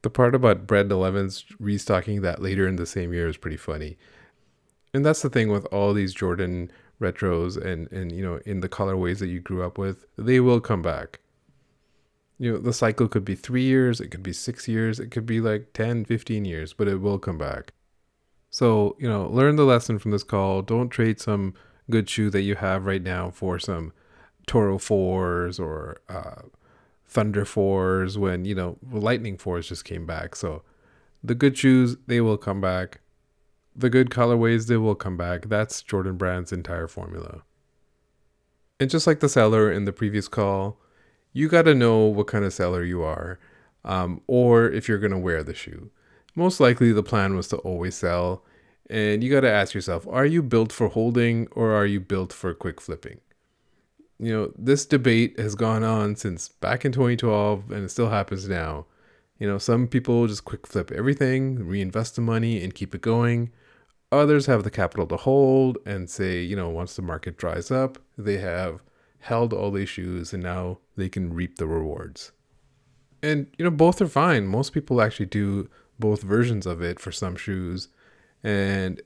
[0.00, 3.98] The part about Bred 11's restocking that later in the same year is pretty funny
[4.96, 8.68] and that's the thing with all these Jordan retros and and you know in the
[8.68, 11.20] colorways that you grew up with, they will come back.
[12.38, 15.24] You know, the cycle could be 3 years, it could be 6 years, it could
[15.24, 17.72] be like 10, 15 years, but it will come back.
[18.50, 20.60] So, you know, learn the lesson from this call.
[20.60, 21.54] Don't trade some
[21.90, 23.92] good shoe that you have right now for some
[24.46, 26.42] Toro 4s or uh,
[27.06, 30.36] Thunder 4s when, you know, Lightning 4s just came back.
[30.36, 30.62] So
[31.24, 33.00] the good shoes, they will come back
[33.76, 35.48] the good colorways, they will come back.
[35.48, 37.42] That's Jordan Brand's entire formula.
[38.80, 40.78] And just like the seller in the previous call,
[41.32, 43.38] you got to know what kind of seller you are,
[43.84, 45.90] um, or if you're going to wear the shoe.
[46.34, 48.44] Most likely, the plan was to always sell,
[48.88, 52.32] and you got to ask yourself are you built for holding or are you built
[52.32, 53.20] for quick flipping?
[54.18, 58.48] You know, this debate has gone on since back in 2012, and it still happens
[58.48, 58.86] now.
[59.38, 63.50] You know, some people just quick flip everything, reinvest the money, and keep it going.
[64.12, 67.98] Others have the capital to hold and say, you know, once the market dries up,
[68.16, 68.80] they have
[69.20, 72.32] held all these shoes and now they can reap the rewards.
[73.22, 74.46] And, you know, both are fine.
[74.46, 77.88] Most people actually do both versions of it for some shoes.
[78.44, 79.02] And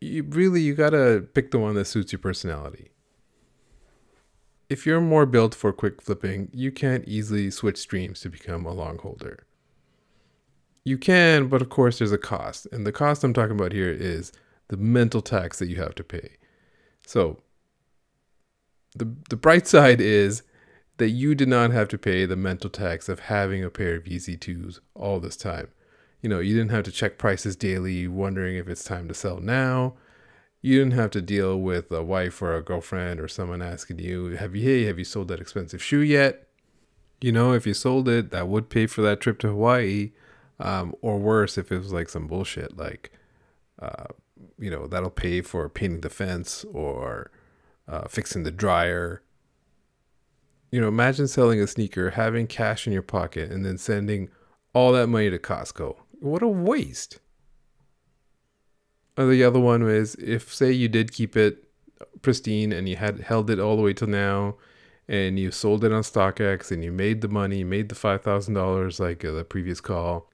[0.00, 2.90] you really, you got to pick the one that suits your personality.
[4.70, 8.72] If you're more built for quick flipping, you can't easily switch streams to become a
[8.72, 9.46] long holder.
[10.84, 12.66] You can, but of course, there's a cost.
[12.70, 14.32] And the cost I'm talking about here is
[14.68, 16.36] the mental tax that you have to pay.
[17.06, 17.38] So,
[18.94, 20.42] the, the bright side is
[20.98, 24.04] that you did not have to pay the mental tax of having a pair of
[24.04, 25.68] Yeezy 2s all this time.
[26.22, 29.40] You know, you didn't have to check prices daily, wondering if it's time to sell
[29.40, 29.94] now.
[30.62, 34.36] You didn't have to deal with a wife or a girlfriend or someone asking you,
[34.36, 36.48] "Have you hey, have you sold that expensive shoe yet?"
[37.20, 40.12] You know, if you sold it, that would pay for that trip to Hawaii,
[40.60, 43.12] um, or worse, if it was like some bullshit, like,
[43.80, 44.06] uh,
[44.58, 47.30] you know, that'll pay for painting the fence or
[47.88, 49.22] uh, fixing the dryer.
[50.70, 54.30] You know, imagine selling a sneaker, having cash in your pocket, and then sending
[54.72, 55.96] all that money to Costco.
[56.20, 57.20] What a waste.
[59.16, 61.64] Or the other one was if, say, you did keep it
[62.22, 64.56] pristine and you had held it all the way till now,
[65.06, 69.24] and you sold it on StockX and you made the money, made the $5,000 like
[69.24, 70.30] uh, the previous call,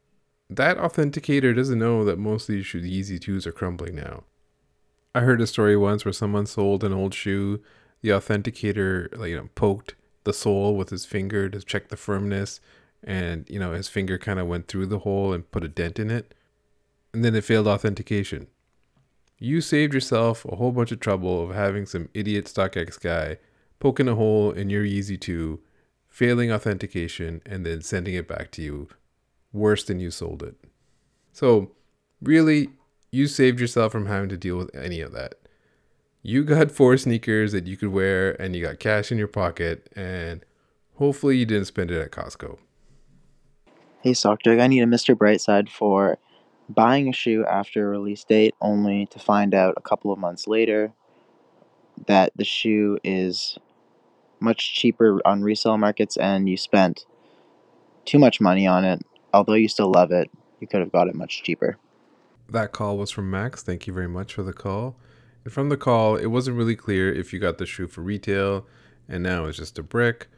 [0.51, 4.25] that authenticator doesn't know that most of these Yeezy 2s are crumbling now.
[5.15, 7.63] I heard a story once where someone sold an old shoe.
[8.03, 12.61] The authenticator, like, you know, poked the sole with his finger to check the firmness,
[13.03, 15.99] and you know his finger kind of went through the hole and put a dent
[15.99, 16.35] in it,
[17.13, 18.47] and then it failed authentication.
[19.39, 23.39] You saved yourself a whole bunch of trouble of having some idiot StockX guy
[23.79, 25.59] poking a hole in your Yeezy 2,
[26.09, 28.89] failing authentication, and then sending it back to you
[29.53, 30.57] worse than you sold it.
[31.33, 31.73] So,
[32.23, 32.71] really,
[33.11, 35.35] you saved yourself from having to deal with any of that.
[36.23, 39.91] You got four sneakers that you could wear, and you got cash in your pocket,
[39.97, 40.45] and
[40.97, 42.59] hopefully you didn't spend it at Costco.
[44.03, 45.15] Hey, Sockdog, I need a Mr.
[45.15, 46.19] Brightside for
[46.71, 50.47] buying a shoe after a release date only to find out a couple of months
[50.47, 50.93] later
[52.07, 53.59] that the shoe is
[54.41, 57.05] much cheaper on resale markets and you spent
[58.05, 59.05] too much money on it.
[59.33, 61.79] Although you still love it, you could have got it much cheaper.
[62.49, 63.63] That call was from Max.
[63.63, 64.97] Thank you very much for the call.
[65.45, 68.67] And from the call, it wasn't really clear if you got the shoe for retail
[69.09, 70.29] and now it's just a brick,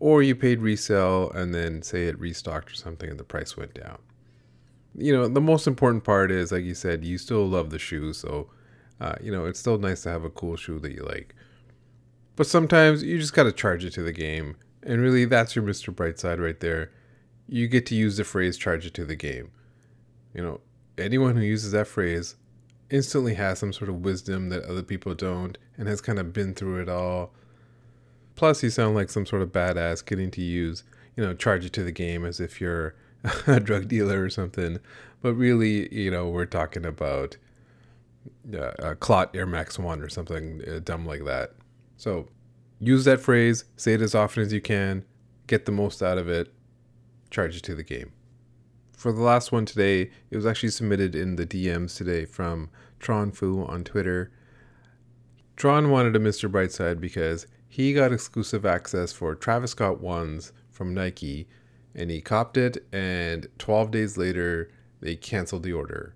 [0.00, 3.74] or you paid resale and then say it restocked or something and the price went
[3.74, 3.98] down.
[4.96, 8.14] You know, the most important part is, like you said, you still love the shoe.
[8.14, 8.48] So,
[8.98, 11.34] uh, you know, it's still nice to have a cool shoe that you like.
[12.34, 14.56] But sometimes you just got to charge it to the game.
[14.82, 15.94] And really, that's your Mr.
[15.94, 16.92] Brightside right there.
[17.48, 19.50] You get to use the phrase charge it to the game.
[20.34, 20.60] You know,
[20.98, 22.36] anyone who uses that phrase
[22.90, 26.54] instantly has some sort of wisdom that other people don't and has kind of been
[26.54, 27.32] through it all.
[28.34, 30.84] Plus, you sound like some sort of badass getting to use,
[31.16, 32.94] you know, charge it to the game as if you're
[33.46, 34.78] a drug dealer or something.
[35.22, 37.36] But really, you know, we're talking about
[38.54, 41.52] uh, a Clot Air Max 1 or something uh, dumb like that.
[41.96, 42.28] So
[42.78, 45.04] use that phrase, say it as often as you can,
[45.46, 46.52] get the most out of it,
[47.30, 48.12] charge it to the game.
[48.96, 53.30] For the last one today, it was actually submitted in the DMs today from Tron
[53.30, 54.30] Fu on Twitter.
[55.54, 56.50] Tron wanted a Mr.
[56.50, 61.46] Brightside because he got exclusive access for Travis Scott ones from Nike
[61.94, 66.14] and he copped it and 12 days later they canceled the order.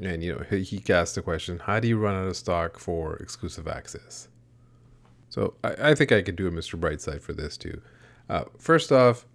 [0.00, 2.78] And you know, he, he asked the question, how do you run out of stock
[2.78, 4.28] for exclusive access?
[5.28, 6.78] So I, I think I could do a Mr.
[6.78, 7.80] Brightside for this too.
[8.28, 9.26] Uh, first off,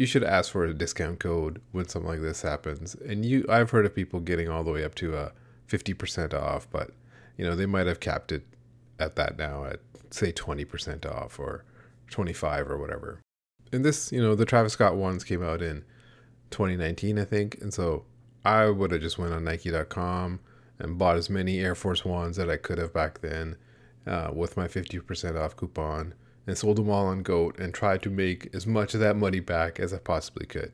[0.00, 2.94] you should ask for a discount code when something like this happens.
[2.94, 5.32] And you, I've heard of people getting all the way up to a
[5.66, 6.92] fifty percent off, but
[7.36, 8.46] you know they might have capped it
[8.98, 11.64] at that now at say twenty percent off or
[12.08, 13.20] twenty five or whatever.
[13.72, 15.84] And this, you know, the Travis Scott ones came out in
[16.50, 18.06] 2019, I think, and so
[18.42, 20.40] I would have just went on Nike.com
[20.78, 23.56] and bought as many Air Force Ones that I could have back then
[24.06, 26.14] uh, with my 50% off coupon
[26.50, 29.38] and sold them all on Goat and tried to make as much of that money
[29.38, 30.72] back as I possibly could.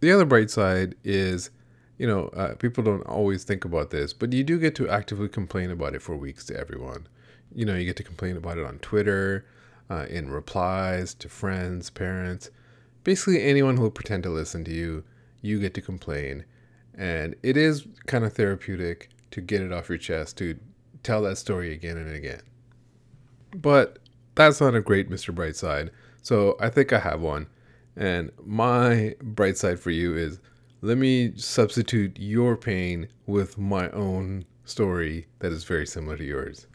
[0.00, 1.48] The other bright side is,
[1.96, 5.30] you know, uh, people don't always think about this, but you do get to actively
[5.30, 7.08] complain about it for weeks to everyone.
[7.54, 9.46] You know, you get to complain about it on Twitter,
[9.88, 12.50] uh, in replies to friends, parents,
[13.02, 15.04] basically anyone who will pretend to listen to you,
[15.40, 16.44] you get to complain.
[16.94, 20.58] And it is kind of therapeutic to get it off your chest, to
[21.02, 22.42] tell that story again and again.
[23.54, 24.00] But
[24.36, 25.34] that's not a great Mr.
[25.34, 25.90] Brightside,
[26.22, 27.48] so I think I have one.
[27.96, 30.38] And my bright side for you is
[30.82, 36.66] let me substitute your pain with my own story that is very similar to yours.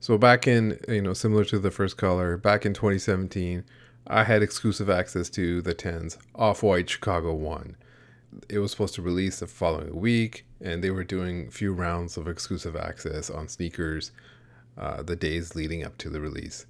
[0.00, 3.64] So back in, you know, similar to the first caller, back in 2017,
[4.06, 7.76] I had exclusive access to the 10's Off-White Chicago 1.
[8.48, 12.16] It was supposed to release the following week, and they were doing a few rounds
[12.16, 14.12] of exclusive access on sneakers
[14.76, 16.66] uh, the days leading up to the release.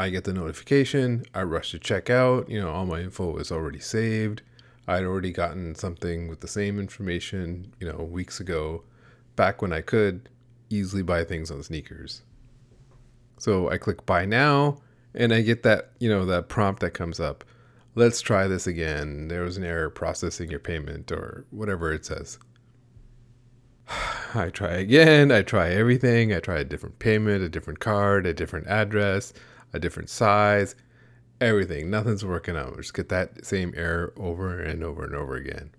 [0.00, 3.52] I get the notification, I rush to check out, you know, all my info is
[3.52, 4.40] already saved.
[4.88, 8.82] I'd already gotten something with the same information, you know, weeks ago,
[9.36, 10.30] back when I could
[10.70, 12.22] easily buy things on sneakers.
[13.36, 14.78] So I click buy now
[15.14, 17.44] and I get that, you know, that prompt that comes up.
[17.94, 19.28] Let's try this again.
[19.28, 22.38] There was an error processing your payment or whatever it says.
[24.34, 25.30] I try again.
[25.30, 26.32] I try everything.
[26.32, 29.34] I try a different payment, a different card, a different address,
[29.72, 30.74] a different size
[31.40, 31.90] everything.
[31.90, 32.72] Nothing's working out.
[32.72, 35.70] We just get that same error over and over and over again.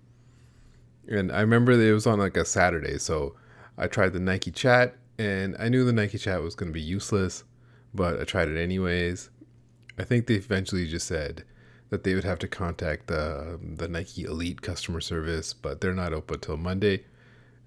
[1.08, 3.34] And I remember it was on like a Saturday, so
[3.78, 6.80] I tried the Nike chat and I knew the Nike chat was going to be
[6.80, 7.44] useless,
[7.94, 9.30] but I tried it anyways.
[9.98, 11.44] I think they eventually just said
[11.90, 16.14] that they would have to contact the the Nike Elite customer service, but they're not
[16.14, 17.04] open until Monday.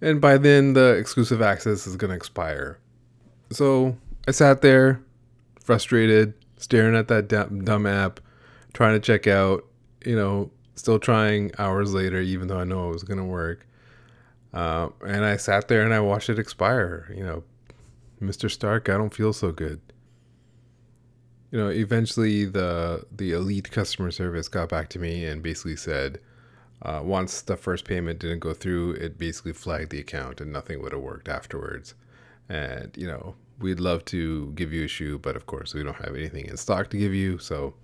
[0.01, 2.79] And by then the exclusive access is going to expire.
[3.51, 3.95] So,
[4.27, 5.01] I sat there
[5.65, 8.19] frustrated, staring at that dumb, dumb app,
[8.73, 9.65] trying to check out,
[10.05, 13.65] you know, still trying hours later, even though I know it was going to work.
[14.53, 17.11] Uh, and I sat there and I watched it expire.
[17.15, 17.43] You know,
[18.21, 18.49] Mr.
[18.49, 19.81] Stark, I don't feel so good.
[21.51, 26.19] You know, eventually the the elite customer service got back to me and basically said,
[26.81, 30.81] uh, once the first payment didn't go through, it basically flagged the account and nothing
[30.81, 31.95] would have worked afterwards.
[32.49, 35.95] And you know, we'd love to give you a shoe, but of course we don't
[35.95, 37.37] have anything in stock to give you.
[37.37, 37.75] So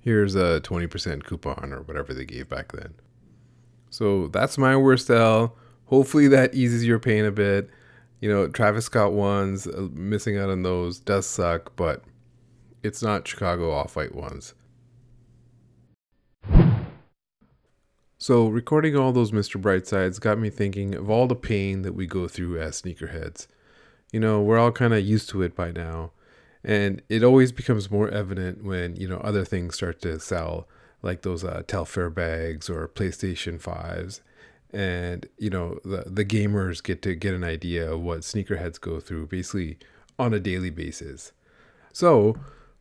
[0.00, 2.94] here's a 20% coupon or whatever they gave back then.
[3.90, 5.56] So that's my worst L.
[5.86, 7.68] Hopefully that eases your pain a bit.
[8.20, 12.02] You know, Travis Scott ones, uh, missing out on those does suck, but
[12.82, 14.54] it's not Chicago off white ones.
[18.18, 19.60] So, recording all those Mr.
[19.60, 23.48] Brightsides got me thinking of all the pain that we go through as sneakerheads.
[24.12, 26.12] You know, we're all kind of used to it by now.
[26.62, 30.68] And it always becomes more evident when, you know, other things start to sell,
[31.02, 34.20] like those uh, Telfar bags or PlayStation 5s.
[34.72, 39.00] And, you know, the, the gamers get to get an idea of what sneakerheads go
[39.00, 39.78] through basically
[40.18, 41.32] on a daily basis.
[41.92, 42.36] So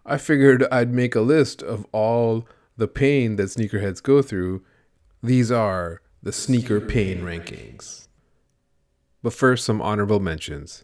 [0.05, 4.63] I figured I'd make a list of all the pain that sneakerheads go through.
[5.23, 8.07] These are the sneaker pain rankings.
[9.23, 10.83] But first, some honorable mentions.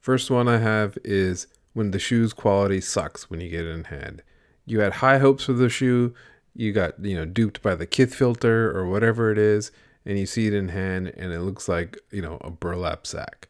[0.00, 3.84] First one I have is when the shoe's quality sucks when you get it in
[3.84, 4.22] hand.
[4.64, 6.14] You had high hopes for the shoe,
[6.54, 9.70] you got, you know, duped by the kith filter or whatever it is,
[10.06, 13.48] and you see it in hand and it looks like, you know, a burlap sack.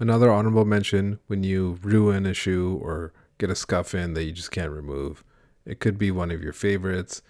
[0.00, 4.32] Another honorable mention when you ruin a shoe or get a scuff in that you
[4.32, 5.22] just can't remove.
[5.64, 7.22] It could be one of your favorites.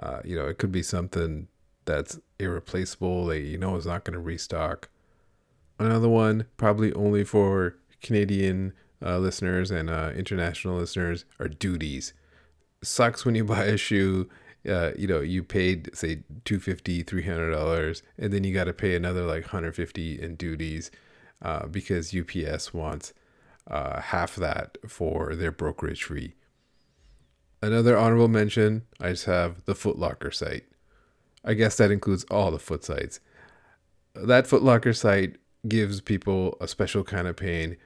[0.00, 1.48] Uh, you know, it could be something
[1.84, 4.88] that's irreplaceable that you know is not going to restock.
[5.78, 8.72] Another one, probably only for Canadian
[9.04, 12.12] uh, listeners and uh, international listeners, are duties.
[12.82, 14.28] Sucks when you buy a shoe.
[14.68, 19.24] Uh, you know, you paid say 250 $300, and then you got to pay another
[19.24, 20.90] like 150 in duties
[21.40, 23.14] uh, because UPS wants
[23.70, 26.34] uh, half that for their brokerage fee.
[27.62, 30.64] Another honorable mention, I just have the Footlocker site.
[31.44, 33.20] I guess that includes all the foot sites.
[34.14, 35.36] That Footlocker site
[35.66, 37.76] gives people a special kind of pain,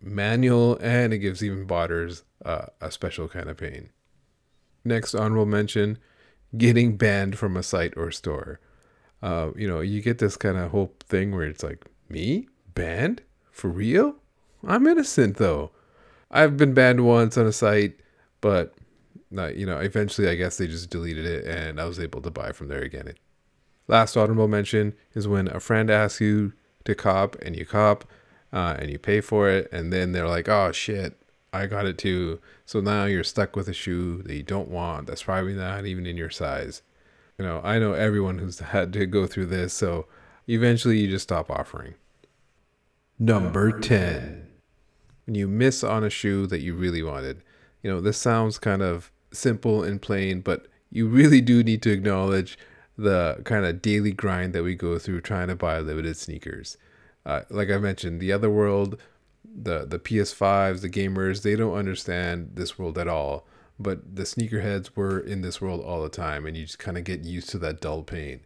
[0.00, 3.90] manual, and it gives even botters uh, a special kind of pain.
[4.84, 5.98] Next honorable mention
[6.56, 8.60] getting banned from a site or store.
[9.22, 12.48] Uh, you know, you get this kind of whole thing where it's like, me?
[12.74, 13.22] Banned?
[13.50, 14.16] For real?
[14.66, 15.70] I'm innocent though.
[16.30, 18.00] I've been banned once on a site,
[18.40, 18.74] but
[19.36, 22.30] uh, you know, eventually I guess they just deleted it and I was able to
[22.30, 23.14] buy from there again.
[23.88, 26.52] Last honorable mention is when a friend asks you
[26.84, 28.04] to cop and you cop
[28.52, 29.68] uh, and you pay for it.
[29.72, 31.18] And then they're like oh shit
[31.54, 32.40] i got it too.
[32.64, 36.06] So now you're stuck with a shoe that you don't want that's probably not even
[36.06, 36.82] in your size.
[37.38, 40.06] You know i know everyone who's had to go through this so
[40.48, 41.94] eventually you just stop offering.
[43.18, 44.48] Number 10
[45.26, 47.42] when you miss on a shoe that you really wanted.
[47.82, 51.90] You know this sounds kind of simple and plain but you really do need to
[51.90, 52.58] acknowledge
[52.96, 56.76] the kind of daily grind that we go through trying to buy limited sneakers.
[57.24, 59.00] Uh, like I mentioned, the other world,
[59.44, 63.46] the the PS5s, the gamers, they don't understand this world at all.
[63.78, 67.04] but the sneakerheads were in this world all the time, and you just kind of
[67.04, 68.40] get used to that dull pain.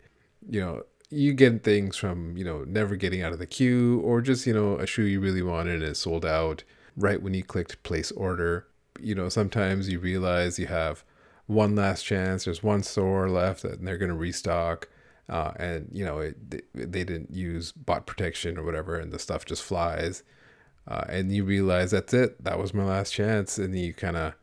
[0.49, 4.21] You know, you get things from you know never getting out of the queue, or
[4.21, 6.65] just you know a shoe you really wanted and sold out
[6.97, 8.67] right when you clicked place order.
[9.01, 11.05] You know, sometimes you realize you have
[11.47, 12.45] one last chance.
[12.45, 14.89] There's one store left, and they're going to restock.
[15.29, 19.19] Uh, and you know it, they, they didn't use bot protection or whatever, and the
[19.19, 20.23] stuff just flies.
[20.89, 22.43] Uh, and you realize that's it.
[22.45, 24.35] That was my last chance, and you kind of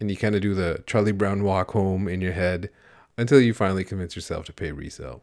[0.00, 2.70] and you kind of do the Charlie Brown walk home in your head
[3.16, 5.22] until you finally convince yourself to pay resale,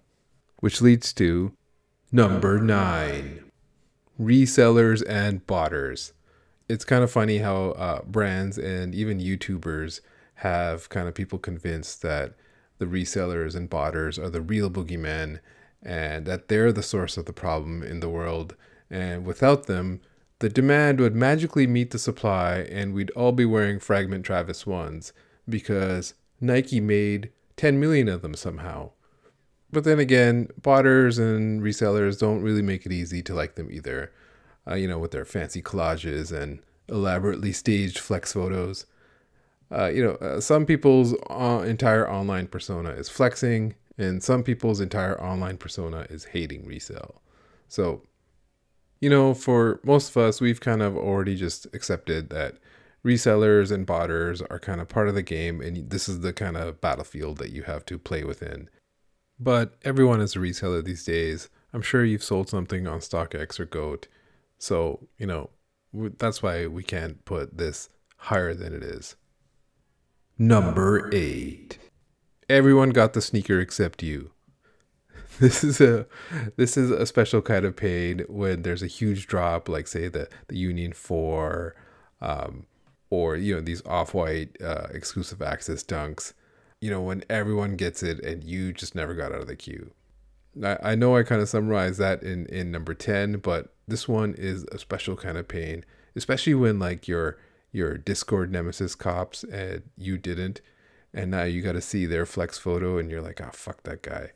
[0.59, 1.51] which leads to
[2.11, 3.51] number nine:
[4.19, 6.13] resellers and botters.
[6.69, 9.99] It's kind of funny how uh, brands and even YouTubers
[10.35, 12.33] have kind of people convinced that
[12.79, 15.39] the resellers and botters are the real boogeymen
[15.83, 18.55] and that they're the source of the problem in the world.
[18.89, 20.01] And without them,
[20.39, 25.13] the demand would magically meet the supply and we'd all be wearing fragment Travis ones
[25.47, 28.91] because Nike made 10 million of them somehow.
[29.71, 34.11] But then again, botters and resellers don't really make it easy to like them either.
[34.67, 36.59] Uh, you know, with their fancy collages and
[36.89, 38.85] elaborately staged flex photos.
[39.71, 44.81] Uh, you know, uh, some people's uh, entire online persona is flexing, and some people's
[44.81, 47.21] entire online persona is hating resale.
[47.67, 48.01] So,
[48.99, 52.57] you know, for most of us, we've kind of already just accepted that
[53.05, 56.57] resellers and botters are kind of part of the game, and this is the kind
[56.57, 58.69] of battlefield that you have to play within.
[59.39, 61.49] But everyone is a reseller these days.
[61.73, 64.07] I'm sure you've sold something on StockX or Goat.
[64.59, 65.49] So, you know,
[65.93, 69.15] that's why we can't put this higher than it is.
[70.37, 71.77] Number eight.
[72.49, 74.31] Everyone got the sneaker except you.
[75.39, 76.05] This is a
[76.55, 80.29] this is a special kind of pain when there's a huge drop, like say the
[80.47, 81.75] the Union Four,
[82.21, 82.67] um,
[83.09, 86.33] or you know these off white uh, exclusive access dunks.
[86.79, 89.91] You know when everyone gets it and you just never got out of the queue.
[90.63, 94.35] I, I know I kind of summarized that in in number ten, but this one
[94.37, 97.39] is a special kind of pain, especially when like you're
[97.71, 100.61] your Discord Nemesis cops and you didn't.
[101.13, 104.01] And now you got to see their flex photo and you're like, oh, fuck that
[104.01, 104.31] guy.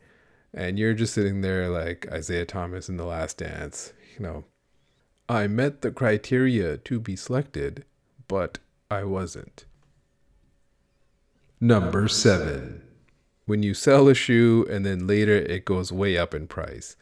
[0.53, 3.93] And you're just sitting there like Isaiah Thomas in The Last Dance.
[4.17, 4.45] You know,
[5.27, 7.85] I met the criteria to be selected,
[8.27, 8.59] but
[8.89, 9.65] I wasn't.
[11.59, 12.81] Number seven.
[13.45, 16.95] When you sell a shoe and then later it goes way up in price.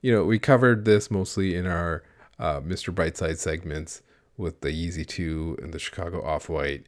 [0.00, 2.02] You know, we covered this mostly in our
[2.38, 2.94] uh, Mr.
[2.94, 4.02] Brightside segments
[4.40, 6.86] with the Yeezy 2 and the Chicago Off White.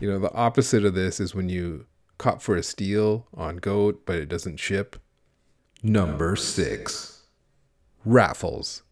[0.00, 1.86] You know, the opposite of this is when you
[2.16, 4.96] cop for a steal on Goat, but it doesn't ship.
[5.82, 7.26] Number six,
[8.04, 8.84] raffles.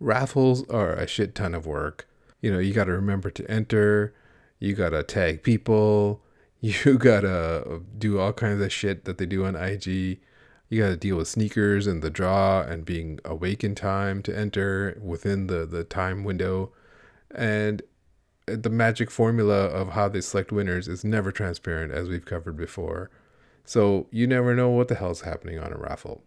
[0.00, 2.08] Raffles are a shit ton of work.
[2.40, 4.12] You know, you got to remember to enter,
[4.58, 6.20] you got to tag people,
[6.60, 10.20] you got to do all kinds of shit that they do on IG.
[10.68, 14.36] You got to deal with sneakers and the draw and being awake in time to
[14.36, 16.72] enter within the, the time window
[17.34, 17.82] and
[18.48, 22.56] uh, the magic formula of how they select winners is never transparent, as we've covered
[22.56, 23.10] before.
[23.64, 26.24] So you never know what the hell's happening on a raffle.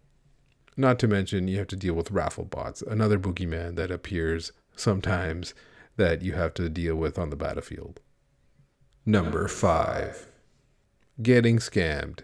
[0.76, 5.54] Not to mention, you have to deal with raffle bots, another boogeyman that appears sometimes
[5.96, 8.00] that you have to deal with on the battlefield.
[9.06, 10.26] Number five,
[11.22, 12.20] getting scammed.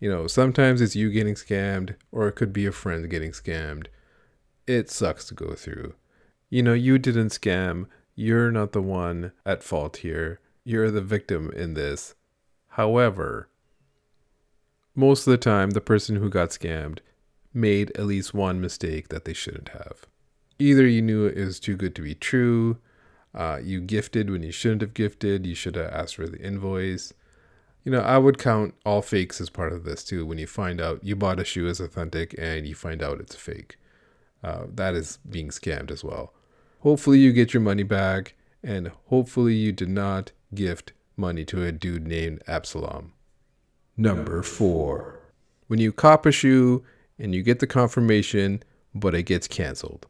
[0.00, 3.86] You know, sometimes it's you getting scammed, or it could be a friend getting scammed.
[4.66, 5.94] It sucks to go through.
[6.50, 7.86] You know, you didn't scam,
[8.16, 10.40] you're not the one at fault here.
[10.64, 12.14] You're the victim in this.
[12.70, 13.48] However,
[14.94, 16.98] most of the time, the person who got scammed
[17.52, 20.06] made at least one mistake that they shouldn't have.
[20.58, 22.78] Either you knew it was too good to be true,
[23.34, 27.12] uh, you gifted when you shouldn't have gifted, you should have asked for the invoice.
[27.84, 30.24] You know, I would count all fakes as part of this too.
[30.24, 33.36] When you find out you bought a shoe as authentic and you find out it's
[33.36, 33.76] fake,
[34.42, 36.32] uh, that is being scammed as well.
[36.86, 41.72] Hopefully, you get your money back, and hopefully, you did not gift money to a
[41.72, 43.12] dude named Absalom.
[43.96, 45.18] Number four,
[45.66, 46.84] when you cop a shoe
[47.18, 48.62] and you get the confirmation,
[48.94, 50.06] but it gets canceled.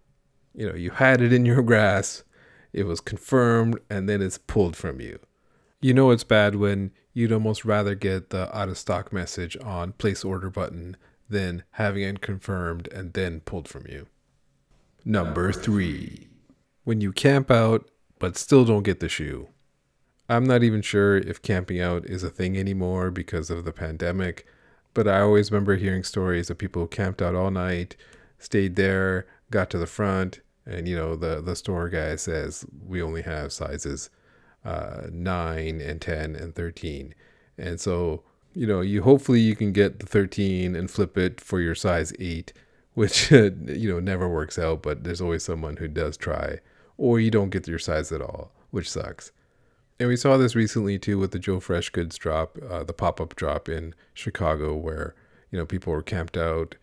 [0.53, 2.27] You know, you had it in your grasp,
[2.75, 5.19] it was confirmed, and then it's pulled from you.
[5.81, 9.95] You know it's bad when you'd almost rather get the out of stock message on
[9.95, 14.09] place order button than having it confirmed and then pulled from you.
[15.07, 16.29] Number three,
[16.87, 19.49] when you camp out but still don't get the shoe.
[20.29, 24.47] I'm not even sure if camping out is a thing anymore because of the pandemic,
[24.95, 27.97] but I always remember hearing stories of people who camped out all night,
[28.39, 33.03] stayed there, got to the front, and you know the the store guy says we
[33.03, 34.09] only have sizes
[34.65, 37.15] uh, 9 and 10 and 13.
[37.59, 38.23] And so,
[38.53, 42.13] you know, you hopefully you can get the 13 and flip it for your size
[42.19, 42.53] 8,
[42.95, 46.59] which, you know, never works out, but there's always someone who does try.
[46.99, 49.33] Or you don't get your size at all, which sucks.
[49.99, 53.21] And we saw this recently too with the Joe Fresh Goods drop, uh, the pop
[53.21, 55.15] up drop in Chicago, where
[55.51, 56.75] you know people were camped out.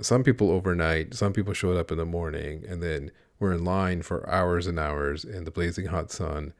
[0.00, 4.02] Some people overnight, some people showed up in the morning, and then were in line
[4.02, 6.52] for hours and hours in the blazing hot sun.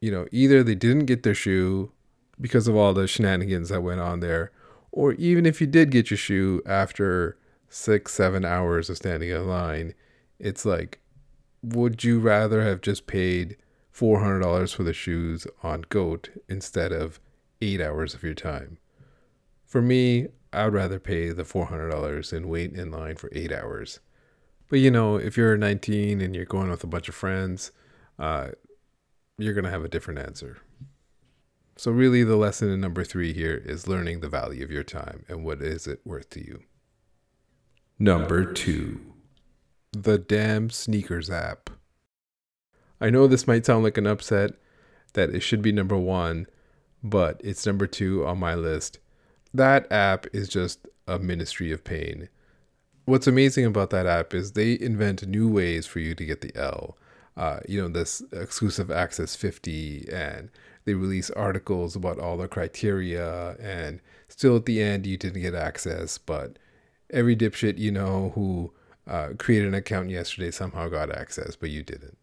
[0.00, 1.92] You know, either they didn't get their shoe
[2.40, 4.50] because of all the shenanigans that went on there,
[4.92, 7.36] or even if you did get your shoe after
[7.68, 9.94] six, seven hours of standing in line,
[10.38, 11.00] it's like,
[11.62, 13.56] would you rather have just paid?
[14.00, 17.20] $400 for the shoes on GOAT instead of
[17.60, 18.78] eight hours of your time.
[19.66, 24.00] For me, I'd rather pay the $400 and wait in line for eight hours.
[24.68, 27.72] But you know, if you're 19 and you're going with a bunch of friends,
[28.18, 28.48] uh,
[29.38, 30.58] you're to have a different answer.
[31.76, 35.24] So, really, the lesson in number three here is learning the value of your time
[35.28, 36.60] and what is it worth to you.
[37.98, 39.00] Number two,
[39.92, 41.70] the damn sneakers app.
[43.00, 44.52] I know this might sound like an upset
[45.14, 46.46] that it should be number one,
[47.02, 48.98] but it's number two on my list.
[49.52, 52.28] That app is just a ministry of pain.
[53.06, 56.54] What's amazing about that app is they invent new ways for you to get the
[56.54, 56.96] L.
[57.36, 60.50] Uh, you know, this exclusive access 50, and
[60.84, 65.54] they release articles about all the criteria, and still at the end, you didn't get
[65.54, 66.58] access, but
[67.08, 68.72] every dipshit you know who
[69.10, 72.16] uh, created an account yesterday somehow got access, but you didn't.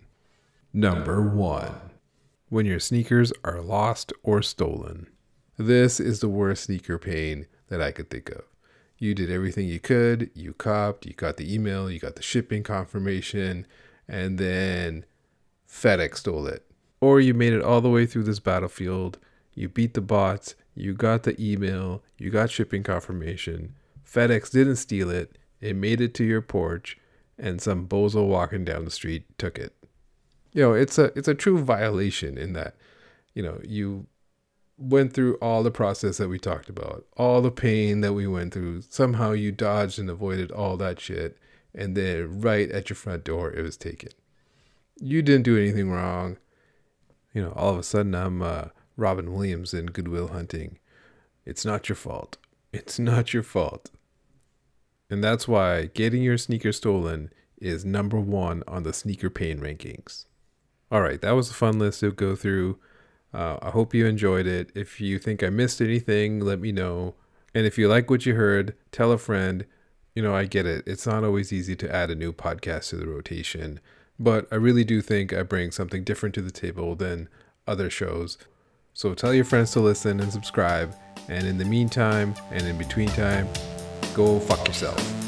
[0.74, 1.76] Number one,
[2.50, 5.08] when your sneakers are lost or stolen.
[5.58, 8.44] This is the worst sneaker pain that I could think of.
[8.98, 12.64] You did everything you could, you copped, you got the email, you got the shipping
[12.64, 13.68] confirmation,
[14.08, 15.06] and then
[15.70, 16.64] FedEx stole it.
[17.02, 19.20] Or you made it all the way through this battlefield,
[19.54, 23.76] you beat the bots, you got the email, you got shipping confirmation,
[24.10, 26.98] FedEx didn't steal it, it made it to your porch,
[27.38, 29.74] and some bozo walking down the street took it.
[30.54, 32.76] You know it's a it's a true violation in that
[33.34, 34.08] you know you
[34.78, 38.54] went through all the process that we talked about all the pain that we went
[38.54, 38.82] through.
[38.90, 41.38] Somehow you dodged and avoided all that shit
[41.76, 44.10] and then right at your front door it was taken.
[45.00, 46.38] You didn't do anything wrong.
[47.34, 50.80] You know all of a sudden i'm uh, robin williams in Good Will Hunting.
[51.46, 52.38] It's not your fault.
[52.74, 53.92] It's not your fault
[55.10, 60.26] and that's why getting your sneaker stolen is number one on the sneaker pain rankings
[60.92, 62.80] all right, that was a fun list to go through.
[63.34, 64.72] Uh, I hope you enjoyed it.
[64.74, 67.16] If you think I missed anything, let me know.
[67.54, 69.66] And if you like what you heard, tell a friend.
[70.16, 70.84] You know, I get it.
[70.88, 73.80] It's not always easy to add a new podcast to the rotation,
[74.18, 77.28] but I really do think I bring something different to the table than
[77.68, 78.38] other shows.
[78.94, 80.96] So tell your friends to listen and subscribe.
[81.28, 83.48] And in the meantime, and in between time,
[84.18, 85.27] go fuck yourself.